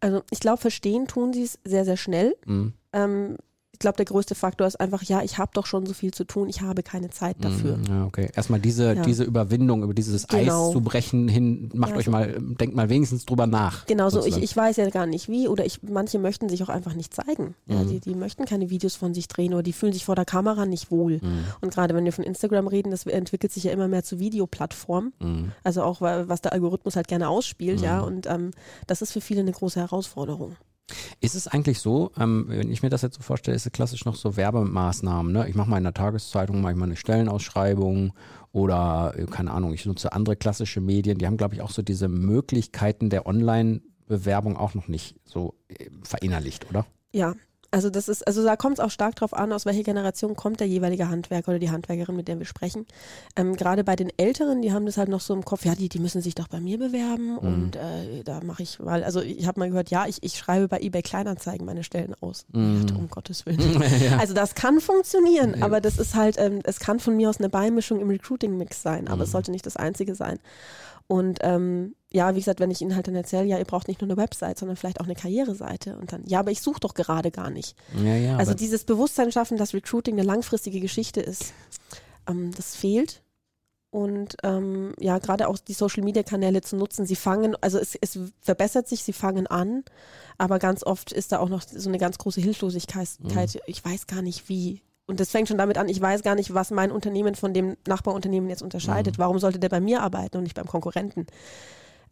Also 0.00 0.22
ich 0.30 0.40
glaube, 0.40 0.58
verstehen 0.60 1.06
tun 1.06 1.32
sie 1.32 1.44
es 1.44 1.58
sehr, 1.64 1.84
sehr 1.84 1.96
schnell. 1.96 2.34
Mhm. 2.46 2.72
Ähm, 2.92 3.36
glaube, 3.82 3.96
der 3.96 4.06
größte 4.06 4.34
Faktor 4.34 4.66
ist 4.66 4.80
einfach, 4.80 5.02
ja, 5.02 5.22
ich 5.22 5.36
habe 5.38 5.50
doch 5.54 5.66
schon 5.66 5.84
so 5.86 5.92
viel 5.92 6.12
zu 6.12 6.24
tun, 6.24 6.48
ich 6.48 6.62
habe 6.62 6.82
keine 6.82 7.10
Zeit 7.10 7.36
dafür. 7.40 7.76
Mhm, 7.76 7.84
Ja, 7.88 8.04
okay. 8.06 8.30
Erstmal 8.34 8.58
diese, 8.60 8.94
Ja. 8.94 9.02
diese 9.02 9.24
Überwindung, 9.24 9.82
über 9.82 9.92
dieses 9.94 10.26
Genau. 10.26 10.68
Eis 10.68 10.72
zu 10.72 10.80
brechen 10.80 11.28
hin, 11.28 11.68
macht 11.74 11.90
Ja, 11.92 11.96
euch 11.98 12.06
so- 12.06 12.10
mal, 12.10 12.34
denkt 12.40 12.74
mal 12.74 12.88
wenigstens 12.88 13.26
drüber 13.26 13.46
nach. 13.46 13.84
Genauso, 13.86 14.18
ich, 14.18 14.24
sozusagen. 14.24 14.44
ich 14.44 14.56
weiß 14.56 14.76
ja 14.78 14.88
gar 14.90 15.06
nicht 15.06 15.28
wie 15.28 15.48
oder 15.48 15.66
ich, 15.66 15.82
manche 15.82 16.18
möchten 16.18 16.48
sich 16.48 16.62
auch 16.62 16.68
einfach 16.70 16.94
nicht 16.94 17.12
zeigen. 17.14 17.54
Mhm. 17.66 17.74
Ja, 17.74 17.84
die, 17.84 18.00
die 18.00 18.14
möchten 18.14 18.44
keine 18.46 18.70
Videos 18.70 18.96
von 18.96 19.12
sich 19.12 19.28
drehen 19.28 19.52
oder 19.52 19.62
die 19.62 19.72
fühlen 19.74 19.92
sich 19.92 20.04
vor 20.04 20.14
der 20.16 20.24
Kamera 20.24 20.64
nicht 20.64 20.90
wohl. 20.90 21.18
Mhm. 21.22 21.44
Und 21.60 21.72
gerade 21.74 21.94
wenn 21.94 22.04
wir 22.04 22.12
von 22.12 22.24
Instagram 22.24 22.66
reden, 22.68 22.90
das 22.90 23.04
entwickelt 23.06 23.52
sich 23.52 23.64
ja 23.64 23.72
immer 23.72 23.88
mehr 23.88 24.04
zu 24.04 24.18
Videoplattform. 24.18 25.12
Mhm. 25.20 25.52
Also 25.64 25.82
auch, 25.82 26.00
wa- 26.00 26.24
was 26.28 26.40
der 26.40 26.52
Algorithmus 26.52 26.96
halt 26.96 27.08
gerne 27.08 27.28
ausspielt, 27.28 27.80
ja. 27.80 28.00
Und 28.00 28.26
ähm, 28.26 28.52
das 28.86 29.02
ist 29.02 29.12
für 29.12 29.20
viele 29.20 29.40
eine 29.40 29.52
große 29.52 29.80
Herausforderung. 29.80 30.56
Ist 31.20 31.34
es 31.34 31.48
eigentlich 31.48 31.78
so, 31.78 32.10
ähm, 32.18 32.46
wenn 32.48 32.70
ich 32.70 32.82
mir 32.82 32.90
das 32.90 33.02
jetzt 33.02 33.16
so 33.16 33.22
vorstelle, 33.22 33.56
ist 33.56 33.66
es 33.66 33.72
klassisch 33.72 34.04
noch 34.04 34.16
so 34.16 34.36
Werbemaßnahmen. 34.36 35.32
Ne? 35.32 35.48
Ich 35.48 35.54
mache 35.54 35.70
mal 35.70 35.78
in 35.78 35.84
der 35.84 35.94
Tageszeitung 35.94 36.60
manchmal 36.60 36.88
eine 36.88 36.96
Stellenausschreibung 36.96 38.12
oder 38.52 39.14
äh, 39.16 39.26
keine 39.26 39.52
Ahnung, 39.52 39.72
ich 39.72 39.86
nutze 39.86 40.12
andere 40.12 40.36
klassische 40.36 40.80
Medien. 40.80 41.18
Die 41.18 41.26
haben, 41.26 41.36
glaube 41.36 41.54
ich, 41.54 41.62
auch 41.62 41.70
so 41.70 41.82
diese 41.82 42.08
Möglichkeiten 42.08 43.08
der 43.08 43.26
Online-Bewerbung 43.26 44.56
auch 44.56 44.74
noch 44.74 44.88
nicht 44.88 45.16
so 45.24 45.54
äh, 45.68 45.88
verinnerlicht, 46.02 46.68
oder? 46.68 46.86
Ja. 47.12 47.34
Also 47.72 47.88
das 47.88 48.08
ist, 48.08 48.26
also 48.26 48.44
da 48.44 48.54
kommt 48.54 48.78
es 48.78 48.80
auch 48.84 48.90
stark 48.90 49.16
drauf 49.16 49.32
an, 49.32 49.50
aus 49.52 49.64
welcher 49.64 49.82
Generation 49.82 50.36
kommt 50.36 50.60
der 50.60 50.68
jeweilige 50.68 51.08
Handwerker 51.08 51.48
oder 51.48 51.58
die 51.58 51.70
Handwerkerin, 51.70 52.14
mit 52.14 52.28
der 52.28 52.38
wir 52.38 52.44
sprechen. 52.44 52.86
Ähm, 53.34 53.56
Gerade 53.56 53.82
bei 53.82 53.96
den 53.96 54.10
Älteren, 54.18 54.60
die 54.60 54.72
haben 54.72 54.84
das 54.84 54.98
halt 54.98 55.08
noch 55.08 55.22
so 55.22 55.32
im 55.32 55.42
Kopf, 55.44 55.64
ja, 55.64 55.74
die, 55.74 55.88
die 55.88 55.98
müssen 55.98 56.20
sich 56.20 56.34
doch 56.34 56.48
bei 56.48 56.60
mir 56.60 56.78
bewerben 56.78 57.38
und 57.38 57.76
äh, 57.76 58.22
da 58.24 58.40
mache 58.44 58.62
ich 58.62 58.78
mal, 58.78 59.02
also 59.02 59.22
ich 59.22 59.46
habe 59.46 59.58
mal 59.58 59.70
gehört, 59.70 59.90
ja, 59.90 60.06
ich, 60.06 60.22
ich 60.22 60.36
schreibe 60.36 60.68
bei 60.68 60.80
eBay 60.80 61.02
Kleinanzeigen 61.02 61.64
meine 61.64 61.82
Stellen 61.82 62.14
aus. 62.20 62.44
Dachte, 62.52 62.94
um 62.98 63.08
Gottes 63.08 63.46
Willen. 63.46 63.82
ja. 64.04 64.18
Also 64.18 64.34
das 64.34 64.54
kann 64.54 64.80
funktionieren, 64.80 65.62
aber 65.62 65.80
das 65.80 65.98
ist 65.98 66.14
halt, 66.14 66.36
ähm, 66.38 66.60
es 66.64 66.78
kann 66.78 67.00
von 67.00 67.16
mir 67.16 67.30
aus 67.30 67.38
eine 67.38 67.48
Beimischung 67.48 68.00
im 68.00 68.10
Recruiting-Mix 68.10 68.82
sein, 68.82 69.08
aber 69.08 69.24
es 69.24 69.30
sollte 69.30 69.50
nicht 69.50 69.64
das 69.64 69.76
Einzige 69.76 70.14
sein. 70.14 70.38
Und 71.06 71.38
ähm, 71.42 71.94
ja, 72.10 72.34
wie 72.34 72.38
gesagt, 72.38 72.60
wenn 72.60 72.70
ich 72.70 72.80
Ihnen 72.80 72.94
halt 72.94 73.08
dann 73.08 73.14
erzähle, 73.14 73.44
ja, 73.44 73.58
ihr 73.58 73.64
braucht 73.64 73.88
nicht 73.88 74.00
nur 74.00 74.10
eine 74.10 74.16
Website, 74.16 74.58
sondern 74.58 74.76
vielleicht 74.76 75.00
auch 75.00 75.04
eine 75.04 75.14
Karriereseite 75.14 75.96
und 75.96 76.12
dann, 76.12 76.24
ja, 76.26 76.40
aber 76.40 76.50
ich 76.50 76.60
suche 76.60 76.80
doch 76.80 76.94
gerade 76.94 77.30
gar 77.30 77.50
nicht. 77.50 77.76
ja, 78.02 78.16
ja, 78.16 78.36
also 78.36 78.54
dieses 78.54 78.84
Bewusstsein 78.84 79.32
schaffen, 79.32 79.56
dass 79.56 79.74
Recruiting 79.74 80.14
eine 80.14 80.26
langfristige 80.26 80.80
Geschichte 80.80 81.20
ist, 81.20 81.52
ähm, 82.28 82.50
das 82.56 82.76
fehlt. 82.76 83.22
Und 83.90 84.36
ähm, 84.42 84.94
ja, 84.98 85.18
gerade 85.18 85.48
auch 85.48 85.58
die 85.58 85.74
Social-Media-Kanäle 85.74 86.62
zu 86.62 86.76
nutzen, 86.76 87.04
sie 87.04 87.16
fangen, 87.16 87.56
also 87.60 87.78
es, 87.78 87.94
es 87.94 88.18
verbessert 88.40 88.88
sich, 88.88 89.02
sie 89.02 89.12
fangen 89.12 89.46
an, 89.46 89.84
aber 90.38 90.58
ganz 90.58 90.82
oft 90.82 91.12
ist 91.12 91.30
da 91.30 91.38
auch 91.38 91.50
noch 91.50 91.62
so 91.62 91.90
eine 91.90 91.98
ganz 91.98 92.16
große 92.16 92.40
Hilflosigkeit. 92.40 93.08
Ich 93.66 93.84
weiß 93.84 94.06
gar 94.06 94.22
nicht 94.22 94.48
wie. 94.48 94.80
Und 95.06 95.20
das 95.20 95.30
fängt 95.30 95.48
schon 95.48 95.58
damit 95.58 95.78
an, 95.78 95.88
ich 95.88 96.00
weiß 96.00 96.22
gar 96.22 96.34
nicht, 96.34 96.54
was 96.54 96.70
mein 96.70 96.92
Unternehmen 96.92 97.34
von 97.34 97.52
dem 97.52 97.76
Nachbarunternehmen 97.86 98.48
jetzt 98.48 98.62
unterscheidet. 98.62 99.18
Warum 99.18 99.38
sollte 99.38 99.58
der 99.58 99.68
bei 99.68 99.80
mir 99.80 100.02
arbeiten 100.02 100.36
und 100.36 100.44
nicht 100.44 100.54
beim 100.54 100.66
Konkurrenten? 100.66 101.26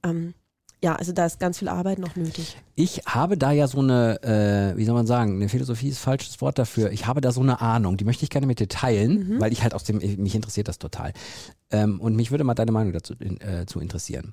Ähm, 0.03 0.35
ja, 0.83 0.97
also 0.97 1.13
da 1.13 1.27
ist 1.27 1.39
ganz 1.39 1.59
viel 1.59 1.69
Arbeit 1.69 1.99
noch 1.99 2.17
nötig. 2.17 2.57
Ich 2.75 3.03
habe 3.07 3.37
da 3.37 3.53
ja 3.53 3.67
so 3.67 3.81
eine, 3.81 4.23
äh, 4.23 4.77
wie 4.79 4.85
soll 4.87 4.95
man 4.95 5.07
sagen, 5.07 5.37
eine 5.37 5.49
Philosophie 5.51 5.89
ist 5.89 5.99
falsches 5.99 6.41
Wort 6.41 6.59
dafür. 6.59 6.91
Ich 6.91 7.07
habe 7.07 7.21
da 7.21 7.33
so 7.33 7.43
eine 7.43 7.61
Ahnung, 7.61 7.99
die 7.99 8.05
möchte 8.05 8.25
ich 8.25 8.31
gerne 8.31 8.47
mit 8.47 8.61
dir 8.61 8.69
teilen, 8.69 9.39
weil 9.39 9.53
ich 9.53 9.63
halt 9.63 9.75
aus 9.75 9.85
dem, 9.85 9.99
mich 9.99 10.35
interessiert 10.35 10.69
das 10.69 10.79
total. 10.79 11.13
Ähm, 11.71 12.01
und 12.01 12.17
mich 12.17 12.31
würde 12.31 12.45
mal 12.45 12.55
deine 12.55 12.73
Meinung 12.73 12.95
dazu 12.95 13.15
in, 13.19 13.39
äh, 13.41 13.67
zu 13.67 13.79
interessieren. 13.79 14.33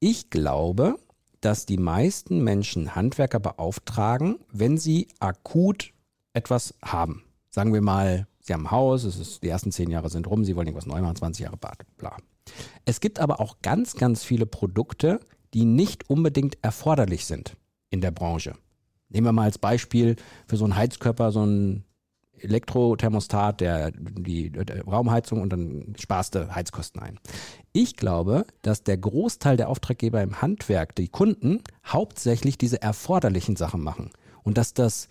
Ich 0.00 0.30
glaube, 0.30 0.96
dass 1.42 1.66
die 1.66 1.78
meisten 1.78 2.42
Menschen 2.42 2.94
Handwerker 2.94 3.38
beauftragen, 3.38 4.38
wenn 4.50 4.78
sie 4.78 5.08
akut 5.20 5.92
etwas 6.32 6.74
haben. 6.82 7.22
Sagen 7.50 7.74
wir 7.74 7.82
mal, 7.82 8.26
sie 8.40 8.52
haben 8.52 8.66
ein 8.66 8.70
Haus, 8.70 9.04
es 9.04 9.18
ist, 9.18 9.42
die 9.42 9.48
ersten 9.48 9.72
zehn 9.72 9.90
Jahre 9.90 10.08
sind 10.08 10.28
rum, 10.28 10.44
sie 10.44 10.54
wollen 10.54 10.68
irgendwas 10.68 10.86
neu 10.86 11.00
machen, 11.00 11.16
20 11.16 11.44
Jahre 11.44 11.56
Bad, 11.56 11.78
bla. 11.96 12.16
Es 12.84 13.00
gibt 13.00 13.18
aber 13.18 13.40
auch 13.40 13.56
ganz, 13.60 13.94
ganz 13.94 14.24
viele 14.24 14.46
Produkte, 14.46 15.20
die 15.52 15.64
nicht 15.64 16.08
unbedingt 16.08 16.58
erforderlich 16.62 17.26
sind 17.26 17.56
in 17.90 18.00
der 18.00 18.12
Branche. 18.12 18.54
Nehmen 19.08 19.26
wir 19.26 19.32
mal 19.32 19.44
als 19.44 19.58
Beispiel 19.58 20.16
für 20.46 20.56
so 20.56 20.64
einen 20.64 20.76
Heizkörper 20.76 21.32
so 21.32 21.44
ein 21.44 21.84
Elektrothermostat, 22.38 23.60
der 23.60 23.90
die, 23.90 24.52
Raumheizung 24.86 25.42
und 25.42 25.52
dann 25.52 25.94
sparst 25.98 26.34
du 26.36 26.54
Heizkosten 26.54 27.02
ein. 27.02 27.18
Ich 27.72 27.96
glaube, 27.96 28.46
dass 28.62 28.82
der 28.84 28.96
Großteil 28.96 29.56
der 29.56 29.68
Auftraggeber 29.68 30.22
im 30.22 30.40
Handwerk, 30.40 30.94
die 30.94 31.08
Kunden, 31.08 31.60
hauptsächlich 31.84 32.56
diese 32.56 32.80
erforderlichen 32.80 33.56
Sachen 33.56 33.82
machen 33.82 34.10
und 34.42 34.56
dass 34.56 34.72
das 34.72 35.08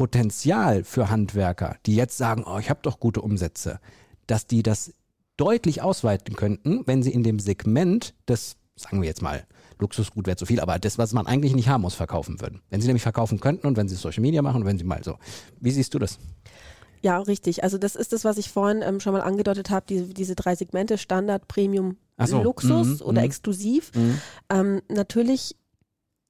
Potenzial 0.00 0.82
für 0.82 1.10
Handwerker, 1.10 1.76
die 1.84 1.94
jetzt 1.94 2.16
sagen, 2.16 2.44
oh, 2.46 2.56
ich 2.58 2.70
habe 2.70 2.80
doch 2.82 3.00
gute 3.00 3.20
Umsätze, 3.20 3.80
dass 4.26 4.46
die 4.46 4.62
das 4.62 4.94
deutlich 5.36 5.82
ausweiten 5.82 6.36
könnten, 6.36 6.86
wenn 6.86 7.02
sie 7.02 7.12
in 7.12 7.22
dem 7.22 7.38
Segment 7.38 8.14
des, 8.26 8.56
sagen 8.76 9.02
wir 9.02 9.08
jetzt 9.10 9.20
mal, 9.20 9.44
Luxusgut 9.78 10.26
wäre 10.26 10.38
zu 10.38 10.46
viel, 10.46 10.58
aber 10.60 10.78
das, 10.78 10.96
was 10.96 11.12
man 11.12 11.26
eigentlich 11.26 11.54
nicht 11.54 11.68
haben 11.68 11.82
muss, 11.82 11.92
verkaufen 11.92 12.40
würden. 12.40 12.62
Wenn 12.70 12.80
sie 12.80 12.86
nämlich 12.86 13.02
verkaufen 13.02 13.40
könnten 13.40 13.66
und 13.66 13.76
wenn 13.76 13.88
sie 13.88 13.94
Social 13.94 14.22
Media 14.22 14.40
machen 14.40 14.62
und 14.62 14.66
wenn 14.66 14.78
sie 14.78 14.84
mal 14.84 15.04
so. 15.04 15.18
Wie 15.60 15.70
siehst 15.70 15.92
du 15.92 15.98
das? 15.98 16.18
Ja, 17.02 17.18
richtig. 17.18 17.62
Also 17.62 17.76
das 17.76 17.94
ist 17.94 18.14
das, 18.14 18.24
was 18.24 18.38
ich 18.38 18.48
vorhin 18.48 18.80
ähm, 18.80 19.00
schon 19.00 19.12
mal 19.12 19.20
angedeutet 19.20 19.68
habe, 19.68 19.84
die, 19.86 20.14
diese 20.14 20.34
drei 20.34 20.54
Segmente, 20.54 20.96
Standard, 20.96 21.46
Premium, 21.46 21.98
so. 22.18 22.42
Luxus 22.42 23.00
mhm. 23.00 23.06
oder 23.06 23.20
mhm. 23.20 23.26
exklusiv. 23.26 23.92
Mhm. 23.94 24.20
Ähm, 24.48 24.80
natürlich 24.88 25.56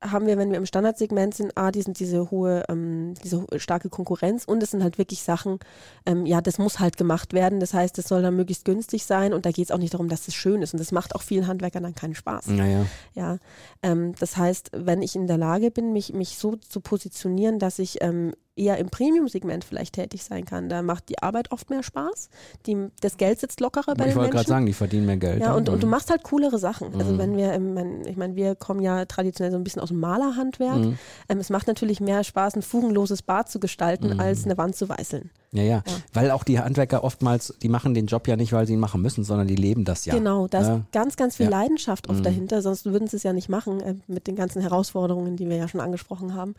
haben 0.02 0.26
wir, 0.26 0.38
wenn 0.38 0.50
wir 0.50 0.56
im 0.56 0.66
Standardsegment 0.66 1.34
sind, 1.34 1.56
A, 1.56 1.70
diesen, 1.70 1.92
diese 1.94 2.30
hohe, 2.30 2.64
ähm, 2.68 3.14
diese 3.22 3.46
starke 3.56 3.90
Konkurrenz 3.90 4.44
und 4.44 4.62
es 4.62 4.70
sind 4.70 4.82
halt 4.82 4.98
wirklich 4.98 5.22
Sachen, 5.22 5.58
ähm, 6.06 6.24
ja, 6.24 6.40
das 6.40 6.58
muss 6.58 6.80
halt 6.80 6.96
gemacht 6.96 7.32
werden. 7.34 7.60
Das 7.60 7.74
heißt, 7.74 7.98
es 7.98 8.08
soll 8.08 8.22
dann 8.22 8.36
möglichst 8.36 8.64
günstig 8.64 9.04
sein 9.04 9.34
und 9.34 9.44
da 9.44 9.50
geht 9.50 9.66
es 9.66 9.70
auch 9.70 9.78
nicht 9.78 9.92
darum, 9.92 10.08
dass 10.08 10.26
es 10.28 10.34
schön 10.34 10.62
ist 10.62 10.72
und 10.72 10.80
das 10.80 10.92
macht 10.92 11.14
auch 11.14 11.22
vielen 11.22 11.46
Handwerkern 11.46 11.82
dann 11.82 11.94
keinen 11.94 12.14
Spaß. 12.14 12.46
Naja. 12.48 12.86
Ja, 13.14 13.38
ähm, 13.82 14.14
das 14.18 14.36
heißt, 14.36 14.70
wenn 14.74 15.02
ich 15.02 15.16
in 15.16 15.26
der 15.26 15.38
Lage 15.38 15.70
bin, 15.70 15.92
mich, 15.92 16.12
mich 16.12 16.38
so 16.38 16.56
zu 16.56 16.80
positionieren, 16.80 17.58
dass 17.58 17.78
ich 17.78 18.02
ähm, 18.02 18.32
eher 18.60 18.78
im 18.78 18.90
Premium-Segment 18.90 19.64
vielleicht 19.64 19.94
tätig 19.94 20.22
sein 20.22 20.44
kann. 20.44 20.68
Da 20.68 20.82
macht 20.82 21.08
die 21.08 21.22
Arbeit 21.22 21.50
oft 21.50 21.70
mehr 21.70 21.82
Spaß. 21.82 22.28
Die, 22.66 22.76
das 23.00 23.16
Geld 23.16 23.40
sitzt 23.40 23.60
lockerer 23.60 23.86
bei 23.86 23.90
ich 23.90 23.96
den 23.96 24.04
Menschen. 24.04 24.10
Ich 24.10 24.16
wollte 24.16 24.30
gerade 24.36 24.48
sagen, 24.48 24.66
die 24.66 24.72
verdienen 24.74 25.06
mehr 25.06 25.16
Geld. 25.16 25.40
Ja, 25.40 25.54
und, 25.54 25.68
und 25.68 25.82
du 25.82 25.86
mhm. 25.86 25.90
machst 25.90 26.10
halt 26.10 26.22
coolere 26.22 26.58
Sachen. 26.58 26.94
Also 26.94 27.12
mhm. 27.14 27.18
wenn 27.18 27.36
wir, 27.36 28.08
ich 28.08 28.16
meine, 28.16 28.36
wir 28.36 28.54
kommen 28.54 28.80
ja 28.80 29.06
traditionell 29.06 29.50
so 29.50 29.56
ein 29.56 29.64
bisschen 29.64 29.80
aus 29.80 29.88
dem 29.88 30.00
Malerhandwerk. 30.00 30.76
Mhm. 30.76 30.98
Ähm, 31.28 31.38
es 31.38 31.50
macht 31.50 31.66
natürlich 31.66 32.00
mehr 32.00 32.22
Spaß, 32.22 32.56
ein 32.56 32.62
fugenloses 32.62 33.22
Bad 33.22 33.48
zu 33.48 33.58
gestalten, 33.58 34.14
mhm. 34.14 34.20
als 34.20 34.44
eine 34.44 34.58
Wand 34.58 34.76
zu 34.76 34.88
weißeln. 34.88 35.30
Ja, 35.52 35.62
ja, 35.64 35.82
ja, 35.84 35.94
weil 36.12 36.30
auch 36.30 36.44
die 36.44 36.60
Handwerker 36.60 37.02
oftmals, 37.02 37.54
die 37.60 37.68
machen 37.68 37.92
den 37.92 38.06
Job 38.06 38.28
ja 38.28 38.36
nicht, 38.36 38.52
weil 38.52 38.68
sie 38.68 38.74
ihn 38.74 38.78
machen 38.78 39.02
müssen, 39.02 39.24
sondern 39.24 39.48
die 39.48 39.56
leben 39.56 39.84
das 39.84 40.04
ja. 40.04 40.14
Genau, 40.14 40.46
da 40.46 40.60
ist 40.60 40.68
ja. 40.68 40.80
ganz, 40.92 41.16
ganz 41.16 41.36
viel 41.36 41.46
ja. 41.46 41.50
Leidenschaft 41.50 42.08
oft 42.08 42.20
mhm. 42.20 42.24
dahinter, 42.24 42.62
sonst 42.62 42.84
würden 42.84 43.08
sie 43.08 43.16
es 43.16 43.24
ja 43.24 43.32
nicht 43.32 43.48
machen 43.48 43.80
äh, 43.80 43.94
mit 44.06 44.28
den 44.28 44.36
ganzen 44.36 44.62
Herausforderungen, 44.62 45.36
die 45.36 45.48
wir 45.48 45.56
ja 45.56 45.66
schon 45.66 45.80
angesprochen 45.80 46.34
haben. 46.34 46.54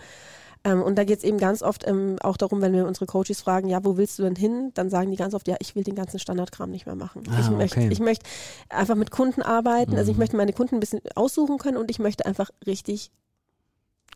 Ähm, 0.63 0.81
und 0.83 0.95
da 0.95 1.03
geht 1.03 1.19
es 1.19 1.23
eben 1.23 1.37
ganz 1.37 1.63
oft 1.63 1.87
ähm, 1.87 2.17
auch 2.21 2.37
darum, 2.37 2.61
wenn 2.61 2.73
wir 2.73 2.85
unsere 2.85 3.07
Coaches 3.07 3.41
fragen, 3.41 3.67
ja, 3.67 3.83
wo 3.83 3.97
willst 3.97 4.19
du 4.19 4.23
denn 4.23 4.35
hin? 4.35 4.71
Dann 4.73 4.89
sagen 4.89 5.09
die 5.09 5.17
ganz 5.17 5.33
oft, 5.33 5.47
ja, 5.47 5.55
ich 5.59 5.75
will 5.75 5.83
den 5.83 5.95
ganzen 5.95 6.19
Standardkram 6.19 6.69
nicht 6.69 6.85
mehr 6.85 6.95
machen. 6.95 7.23
Ah, 7.29 7.39
ich, 7.39 7.47
okay. 7.47 7.55
möchte, 7.55 7.81
ich 7.81 7.99
möchte 7.99 8.25
einfach 8.69 8.95
mit 8.95 9.11
Kunden 9.11 9.41
arbeiten, 9.41 9.91
mhm. 9.91 9.97
also 9.97 10.11
ich 10.11 10.17
mhm. 10.17 10.21
möchte 10.21 10.37
meine 10.37 10.53
Kunden 10.53 10.75
ein 10.75 10.79
bisschen 10.79 11.01
aussuchen 11.15 11.57
können 11.57 11.77
und 11.77 11.89
ich 11.89 11.99
möchte 11.99 12.25
einfach 12.25 12.49
richtig 12.65 13.11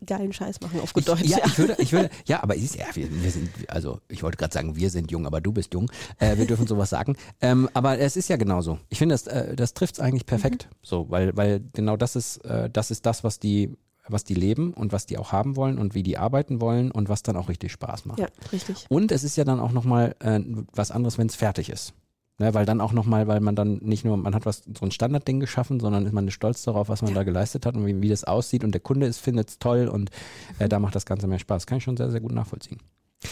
geilen 0.06 0.34
Scheiß 0.34 0.62
machen 0.62 0.80
auf 0.82 0.94
gut 0.94 1.08
Deutsch. 1.08 1.22
Ich, 1.22 1.32
ja, 1.32 1.40
ich 1.46 1.58
würde, 1.58 1.76
ich 1.80 1.94
würde, 1.94 2.10
ja, 2.26 2.44
aber 2.44 2.56
ist, 2.56 2.76
ja, 2.76 2.86
wir, 2.94 3.08
wir 3.24 3.32
sind, 3.32 3.50
also 3.70 4.02
ich 4.10 4.24
wollte 4.24 4.38
gerade 4.38 4.54
sagen, 4.54 4.76
wir 4.76 4.90
sind 4.90 5.12
jung, 5.12 5.26
aber 5.26 5.42
du 5.42 5.52
bist 5.52 5.74
jung. 5.74 5.90
Äh, 6.20 6.38
wir 6.38 6.46
dürfen 6.46 6.68
sowas 6.68 6.90
sagen. 6.90 7.16
Ähm, 7.42 7.70
aber 7.74 7.98
es 7.98 8.18
ist 8.18 8.28
ja 8.28 8.36
genauso. 8.36 8.80
Ich 8.90 8.98
finde, 8.98 9.14
das, 9.14 9.28
äh, 9.28 9.56
das 9.56 9.74
trifft 9.74 9.96
es 9.96 10.00
eigentlich 10.02 10.26
perfekt. 10.26 10.68
Mhm. 10.70 10.76
So, 10.82 11.10
weil, 11.10 11.36
weil 11.38 11.62
genau 11.74 11.96
das 11.98 12.16
ist, 12.16 12.38
äh, 12.46 12.70
das 12.70 12.92
ist 12.92 13.06
das, 13.06 13.24
was 13.24 13.40
die 13.40 13.78
was 14.08 14.24
die 14.24 14.34
leben 14.34 14.74
und 14.74 14.92
was 14.92 15.06
die 15.06 15.18
auch 15.18 15.32
haben 15.32 15.56
wollen 15.56 15.78
und 15.78 15.96
wie 15.96 16.04
die 16.04 16.18
arbeiten 16.18 16.62
wollen 16.62 16.92
und 16.92 17.10
was 17.10 17.24
dann 17.24 17.38
auch 17.38 17.50
richtig 17.50 17.72
Spaß 17.72 18.06
macht. 18.06 18.20
Ja, 18.20 18.28
richtig. 18.52 18.86
Und 18.90 19.12
es 19.12 19.24
ist 19.24 19.36
ja 19.36 19.44
dann 19.44 19.60
auch 19.60 19.72
nochmal 19.72 20.16
äh, 20.20 20.40
was 20.74 20.92
anderes, 20.92 21.18
wenn 21.18 21.28
es 21.28 21.36
fertig 21.36 21.70
ist. 21.70 21.94
Ne, 22.38 22.54
weil 22.54 22.66
dann 22.66 22.82
auch 22.82 22.92
nochmal, 22.92 23.28
weil 23.28 23.40
man 23.40 23.56
dann 23.56 23.78
nicht 23.78 24.04
nur, 24.04 24.18
man 24.18 24.36
hat 24.36 24.46
was 24.46 24.64
so 24.78 24.86
ein 24.86 24.92
Standardding 24.92 25.40
geschaffen, 25.40 25.80
sondern 25.80 26.06
ist 26.06 26.12
man 26.12 26.30
stolz 26.30 26.64
darauf, 26.64 26.90
was 26.90 27.02
man 27.02 27.12
ja. 27.12 27.16
da 27.16 27.24
geleistet 27.24 27.66
hat 27.66 27.78
und 27.78 27.86
wie, 27.86 28.02
wie 28.02 28.10
das 28.10 28.26
aussieht 28.26 28.66
und 28.66 28.74
der 28.74 28.82
Kunde 28.82 29.12
findet 29.14 29.50
es 29.50 29.58
toll 29.58 29.88
und 29.88 30.12
äh, 30.60 30.68
da 30.68 30.80
macht 30.80 30.96
das 30.96 31.06
Ganze 31.06 31.28
mehr 31.28 31.40
Spaß. 31.40 31.66
Kann 31.66 31.78
ich 31.78 31.86
schon 31.86 31.96
sehr, 31.96 32.12
sehr 32.12 32.20
gut 32.20 32.34
nachvollziehen. 32.34 32.80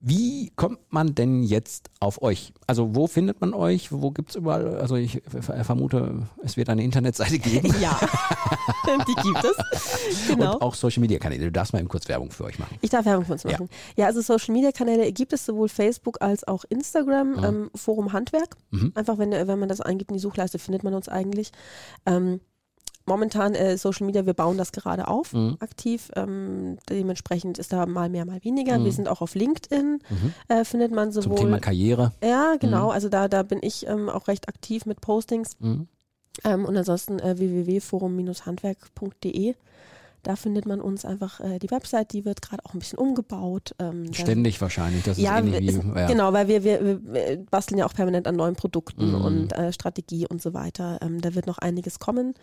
Wie 0.00 0.50
kommt 0.54 0.78
man 0.90 1.16
denn 1.16 1.42
jetzt 1.42 1.90
auf 1.98 2.22
euch? 2.22 2.52
Also 2.68 2.94
wo 2.94 3.08
findet 3.08 3.40
man 3.40 3.52
euch? 3.52 3.90
Wo 3.90 4.12
gibt 4.12 4.30
es 4.30 4.36
überall? 4.36 4.78
Also 4.78 4.94
ich 4.94 5.22
vermute, 5.62 6.28
es 6.44 6.56
wird 6.56 6.68
eine 6.68 6.84
Internetseite 6.84 7.40
geben. 7.40 7.74
Ja, 7.80 7.98
die 9.08 9.14
gibt 9.14 9.44
es. 9.44 10.28
Genau. 10.28 10.54
Und 10.54 10.62
auch 10.62 10.74
Social 10.74 11.00
Media 11.00 11.18
Kanäle. 11.18 11.46
Du 11.46 11.52
darfst 11.52 11.72
mal 11.72 11.80
eben 11.80 11.88
kurz 11.88 12.08
Werbung 12.08 12.30
für 12.30 12.44
euch 12.44 12.60
machen. 12.60 12.78
Ich 12.80 12.90
darf 12.90 13.06
Werbung 13.06 13.24
für 13.24 13.32
uns 13.32 13.44
machen. 13.44 13.68
Ja, 13.96 14.04
ja 14.04 14.06
also 14.06 14.20
Social 14.20 14.54
Media 14.54 14.70
Kanäle 14.70 15.10
gibt 15.10 15.32
es 15.32 15.44
sowohl 15.44 15.68
Facebook 15.68 16.22
als 16.22 16.46
auch 16.46 16.64
Instagram, 16.68 17.30
mhm. 17.32 17.44
ähm, 17.44 17.70
Forum 17.74 18.12
Handwerk. 18.12 18.56
Mhm. 18.70 18.92
Einfach 18.94 19.18
wenn, 19.18 19.32
wenn 19.32 19.58
man 19.58 19.68
das 19.68 19.80
eingibt 19.80 20.12
in 20.12 20.16
die 20.16 20.22
Suchleiste, 20.22 20.60
findet 20.60 20.84
man 20.84 20.94
uns 20.94 21.08
eigentlich. 21.08 21.50
Ähm, 22.06 22.40
momentan 23.08 23.54
äh, 23.54 23.76
Social 23.76 24.06
Media, 24.06 24.24
wir 24.26 24.34
bauen 24.34 24.56
das 24.56 24.70
gerade 24.70 25.08
auf, 25.08 25.32
mhm. 25.32 25.56
aktiv. 25.58 26.12
Ähm, 26.14 26.78
dementsprechend 26.88 27.58
ist 27.58 27.72
da 27.72 27.86
mal 27.86 28.08
mehr, 28.08 28.24
mal 28.24 28.44
weniger. 28.44 28.78
Mhm. 28.78 28.84
Wir 28.84 28.92
sind 28.92 29.08
auch 29.08 29.20
auf 29.20 29.34
LinkedIn, 29.34 29.98
mhm. 30.08 30.32
äh, 30.46 30.64
findet 30.64 30.92
man 30.92 31.10
sowohl. 31.10 31.38
Zum 31.38 31.46
Thema 31.46 31.58
Karriere. 31.58 32.12
Ja, 32.22 32.54
genau. 32.60 32.86
Mhm. 32.86 32.92
Also 32.92 33.08
da, 33.08 33.26
da 33.26 33.42
bin 33.42 33.58
ich 33.62 33.88
ähm, 33.88 34.08
auch 34.08 34.28
recht 34.28 34.48
aktiv 34.48 34.86
mit 34.86 35.00
Postings. 35.00 35.56
Mhm. 35.58 35.88
Ähm, 36.44 36.64
und 36.64 36.76
ansonsten 36.76 37.18
äh, 37.18 37.36
www.forum-handwerk.de. 37.38 39.56
Da 40.22 40.36
findet 40.36 40.66
man 40.66 40.80
uns 40.80 41.04
einfach 41.04 41.40
äh, 41.40 41.58
die 41.58 41.70
Website, 41.70 42.12
die 42.12 42.24
wird 42.24 42.42
gerade 42.42 42.64
auch 42.64 42.74
ein 42.74 42.80
bisschen 42.80 42.98
umgebaut. 42.98 43.74
Ähm, 43.78 44.12
Ständig 44.12 44.60
wahrscheinlich, 44.60 45.04
das 45.04 45.16
ja, 45.16 45.38
ist 45.38 45.46
ähnlich 45.46 45.82
wie, 45.82 45.98
ja. 45.98 46.08
Genau, 46.08 46.32
weil 46.32 46.48
wir, 46.48 46.64
wir, 46.64 46.84
wir, 46.84 47.46
basteln 47.50 47.78
ja 47.78 47.86
auch 47.86 47.94
permanent 47.94 48.26
an 48.26 48.34
neuen 48.34 48.56
Produkten 48.56 49.10
mhm. 49.10 49.24
und 49.24 49.52
äh, 49.52 49.72
Strategie 49.72 50.26
und 50.26 50.42
so 50.42 50.54
weiter. 50.54 50.98
Ähm, 51.02 51.20
da 51.20 51.34
wird 51.34 51.46
noch 51.46 51.58
einiges 51.58 52.00
kommen. 52.00 52.34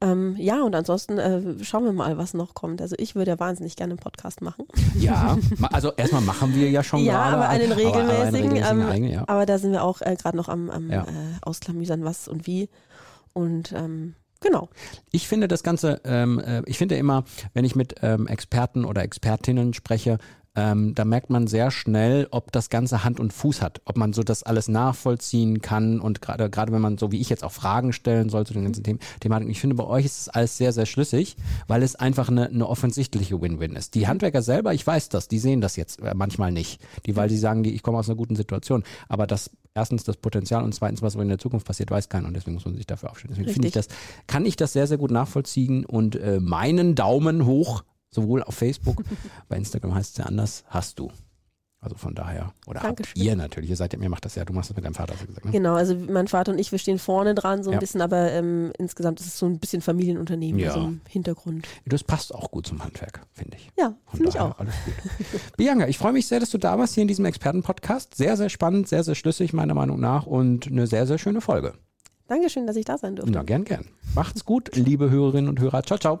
Ähm, 0.00 0.34
ja, 0.38 0.62
und 0.62 0.74
ansonsten 0.74 1.18
äh, 1.18 1.64
schauen 1.64 1.84
wir 1.84 1.92
mal, 1.92 2.18
was 2.18 2.34
noch 2.34 2.54
kommt. 2.54 2.82
Also 2.82 2.96
ich 2.98 3.14
würde 3.14 3.30
ja 3.32 3.38
wahnsinnig 3.38 3.76
gerne 3.76 3.92
einen 3.92 4.00
Podcast 4.00 4.42
machen. 4.42 4.66
Ja, 4.98 5.38
also 5.72 5.92
erstmal 5.92 6.22
machen 6.22 6.54
wir 6.54 6.70
ja 6.70 6.82
schon 6.82 7.00
ja, 7.00 7.12
gerade. 7.12 7.36
Aber 7.36 7.48
einen 7.48 7.72
regelmäßigen. 7.72 8.62
Aber, 8.62 8.82
aber, 8.82 8.94
ähm, 8.94 9.04
ja. 9.04 9.24
aber 9.26 9.46
da 9.46 9.58
sind 9.58 9.72
wir 9.72 9.82
auch 9.82 10.00
äh, 10.02 10.16
gerade 10.16 10.36
noch 10.36 10.48
am, 10.48 10.70
am 10.70 10.90
ja. 10.90 11.02
äh, 11.02 11.06
Ausklamüsern, 11.42 12.04
was 12.04 12.28
und 12.28 12.46
wie. 12.46 12.68
Und 13.32 13.72
ähm, 13.72 14.14
Genau. 14.40 14.68
Ich 15.10 15.26
finde 15.26 15.48
das 15.48 15.62
Ganze, 15.62 16.02
ähm, 16.04 16.38
äh, 16.38 16.60
ich 16.66 16.76
finde 16.76 16.96
immer, 16.96 17.24
wenn 17.54 17.64
ich 17.64 17.74
mit 17.74 17.94
ähm, 18.02 18.26
Experten 18.26 18.84
oder 18.84 19.02
Expertinnen 19.02 19.72
spreche, 19.72 20.18
ähm, 20.56 20.94
da 20.94 21.04
merkt 21.04 21.30
man 21.30 21.46
sehr 21.48 21.70
schnell, 21.70 22.28
ob 22.30 22.52
das 22.52 22.70
Ganze 22.70 23.02
Hand 23.02 23.18
und 23.18 23.32
Fuß 23.32 23.60
hat, 23.60 23.80
ob 23.86 23.96
man 23.96 24.12
so 24.12 24.22
das 24.22 24.44
alles 24.44 24.68
nachvollziehen 24.68 25.60
kann 25.62 26.00
und 26.00 26.22
gerade 26.22 26.48
gerade 26.48 26.72
wenn 26.72 26.80
man 26.80 26.96
so 26.96 27.10
wie 27.10 27.20
ich 27.20 27.28
jetzt 27.28 27.42
auch 27.42 27.50
Fragen 27.50 27.92
stellen 27.92 28.28
soll 28.28 28.46
zu 28.46 28.54
den 28.54 28.64
ganzen 28.64 28.84
Themen, 28.84 29.00
Thematiken. 29.20 29.50
Ich 29.50 29.60
finde 29.60 29.74
bei 29.74 29.84
euch 29.84 30.04
ist 30.04 30.26
das 30.26 30.34
alles 30.34 30.56
sehr 30.56 30.72
sehr 30.72 30.86
schlüssig, 30.86 31.36
weil 31.66 31.82
es 31.82 31.96
einfach 31.96 32.28
eine, 32.28 32.48
eine 32.48 32.68
offensichtliche 32.68 33.40
Win-Win 33.40 33.74
ist. 33.74 33.94
Die 33.94 34.06
Handwerker 34.06 34.42
selber, 34.42 34.72
ich 34.74 34.86
weiß 34.86 35.08
das, 35.08 35.26
die 35.26 35.40
sehen 35.40 35.60
das 35.60 35.74
jetzt 35.74 36.00
äh, 36.00 36.14
manchmal 36.14 36.52
nicht, 36.52 36.80
die 37.06 37.16
weil 37.16 37.28
sie 37.28 37.38
sagen, 37.38 37.64
die, 37.64 37.74
ich 37.74 37.82
komme 37.82 37.98
aus 37.98 38.08
einer 38.08 38.16
guten 38.16 38.36
Situation, 38.36 38.84
aber 39.08 39.26
das 39.26 39.50
erstens 39.74 40.04
das 40.04 40.16
Potenzial 40.16 40.62
und 40.62 40.72
zweitens 40.72 41.02
was 41.02 41.16
in 41.16 41.28
der 41.28 41.38
Zukunft 41.38 41.66
passiert, 41.66 41.90
weiß 41.90 42.08
keiner 42.08 42.28
und 42.28 42.34
deswegen 42.34 42.54
muss 42.54 42.64
man 42.64 42.76
sich 42.76 42.86
dafür 42.86 43.10
aufstellen. 43.10 43.34
Deswegen 43.34 43.52
finde 43.52 43.68
ich 43.68 43.74
das, 43.74 43.88
kann 44.28 44.46
ich 44.46 44.54
das 44.54 44.72
sehr 44.72 44.86
sehr 44.86 44.98
gut 44.98 45.10
nachvollziehen 45.10 45.84
und 45.84 46.14
äh, 46.14 46.38
meinen 46.38 46.94
Daumen 46.94 47.44
hoch 47.44 47.82
sowohl 48.14 48.42
auf 48.42 48.54
Facebook, 48.54 49.02
bei 49.48 49.56
Instagram 49.56 49.94
heißt 49.94 50.12
es 50.12 50.16
ja 50.18 50.24
anders, 50.26 50.64
hast 50.68 50.98
du. 50.98 51.10
Also 51.84 51.96
von 51.96 52.14
daher, 52.14 52.54
oder 52.66 52.80
Dankeschön. 52.80 53.10
habt 53.10 53.18
ihr 53.18 53.36
natürlich, 53.36 53.68
ihr 53.68 53.76
seid 53.76 53.92
ja, 53.92 53.98
mir 53.98 54.08
macht 54.08 54.24
das 54.24 54.36
ja, 54.36 54.44
du 54.46 54.54
machst 54.54 54.70
das 54.70 54.76
mit 54.76 54.86
deinem 54.86 54.94
Vater, 54.94 55.12
hast 55.12 55.22
du 55.22 55.26
gesagt. 55.26 55.44
Ne? 55.44 55.52
Genau, 55.52 55.74
also 55.74 55.94
mein 55.94 56.28
Vater 56.28 56.50
und 56.52 56.58
ich, 56.58 56.72
wir 56.72 56.78
stehen 56.78 56.98
vorne 56.98 57.34
dran 57.34 57.62
so 57.62 57.68
ein 57.68 57.74
ja. 57.74 57.78
bisschen, 57.78 58.00
aber 58.00 58.32
ähm, 58.32 58.72
insgesamt 58.78 59.20
ist 59.20 59.26
es 59.26 59.38
so 59.38 59.44
ein 59.44 59.58
bisschen 59.58 59.82
Familienunternehmen, 59.82 60.58
ja. 60.58 60.72
so 60.72 60.80
im 60.80 61.02
Hintergrund. 61.06 61.68
Das 61.84 62.02
passt 62.02 62.34
auch 62.34 62.50
gut 62.50 62.66
zum 62.66 62.82
Handwerk, 62.82 63.20
finde 63.34 63.58
ich. 63.58 63.70
Ja, 63.78 63.94
finde 64.10 64.30
ich 64.30 64.40
auch. 64.40 64.58
Alles 64.58 64.74
gut. 64.86 65.40
Bianca, 65.58 65.86
ich 65.86 65.98
freue 65.98 66.14
mich 66.14 66.26
sehr, 66.26 66.40
dass 66.40 66.48
du 66.48 66.56
da 66.56 66.78
warst 66.78 66.94
hier 66.94 67.02
in 67.02 67.08
diesem 67.08 67.26
Expertenpodcast. 67.26 68.14
Sehr, 68.14 68.38
sehr 68.38 68.48
spannend, 68.48 68.88
sehr, 68.88 69.04
sehr 69.04 69.14
schlüssig 69.14 69.52
meiner 69.52 69.74
Meinung 69.74 70.00
nach 70.00 70.24
und 70.24 70.66
eine 70.66 70.86
sehr, 70.86 71.06
sehr 71.06 71.18
schöne 71.18 71.42
Folge. 71.42 71.74
Dankeschön, 72.28 72.66
dass 72.66 72.76
ich 72.76 72.86
da 72.86 72.96
sein 72.96 73.16
durfte. 73.16 73.30
Na, 73.30 73.42
gern, 73.42 73.64
gern. 73.64 73.84
Macht's 74.14 74.46
gut, 74.46 74.74
liebe 74.74 75.10
Hörerinnen 75.10 75.50
und 75.50 75.60
Hörer. 75.60 75.82
Ciao, 75.82 75.98
ciao. 75.98 76.20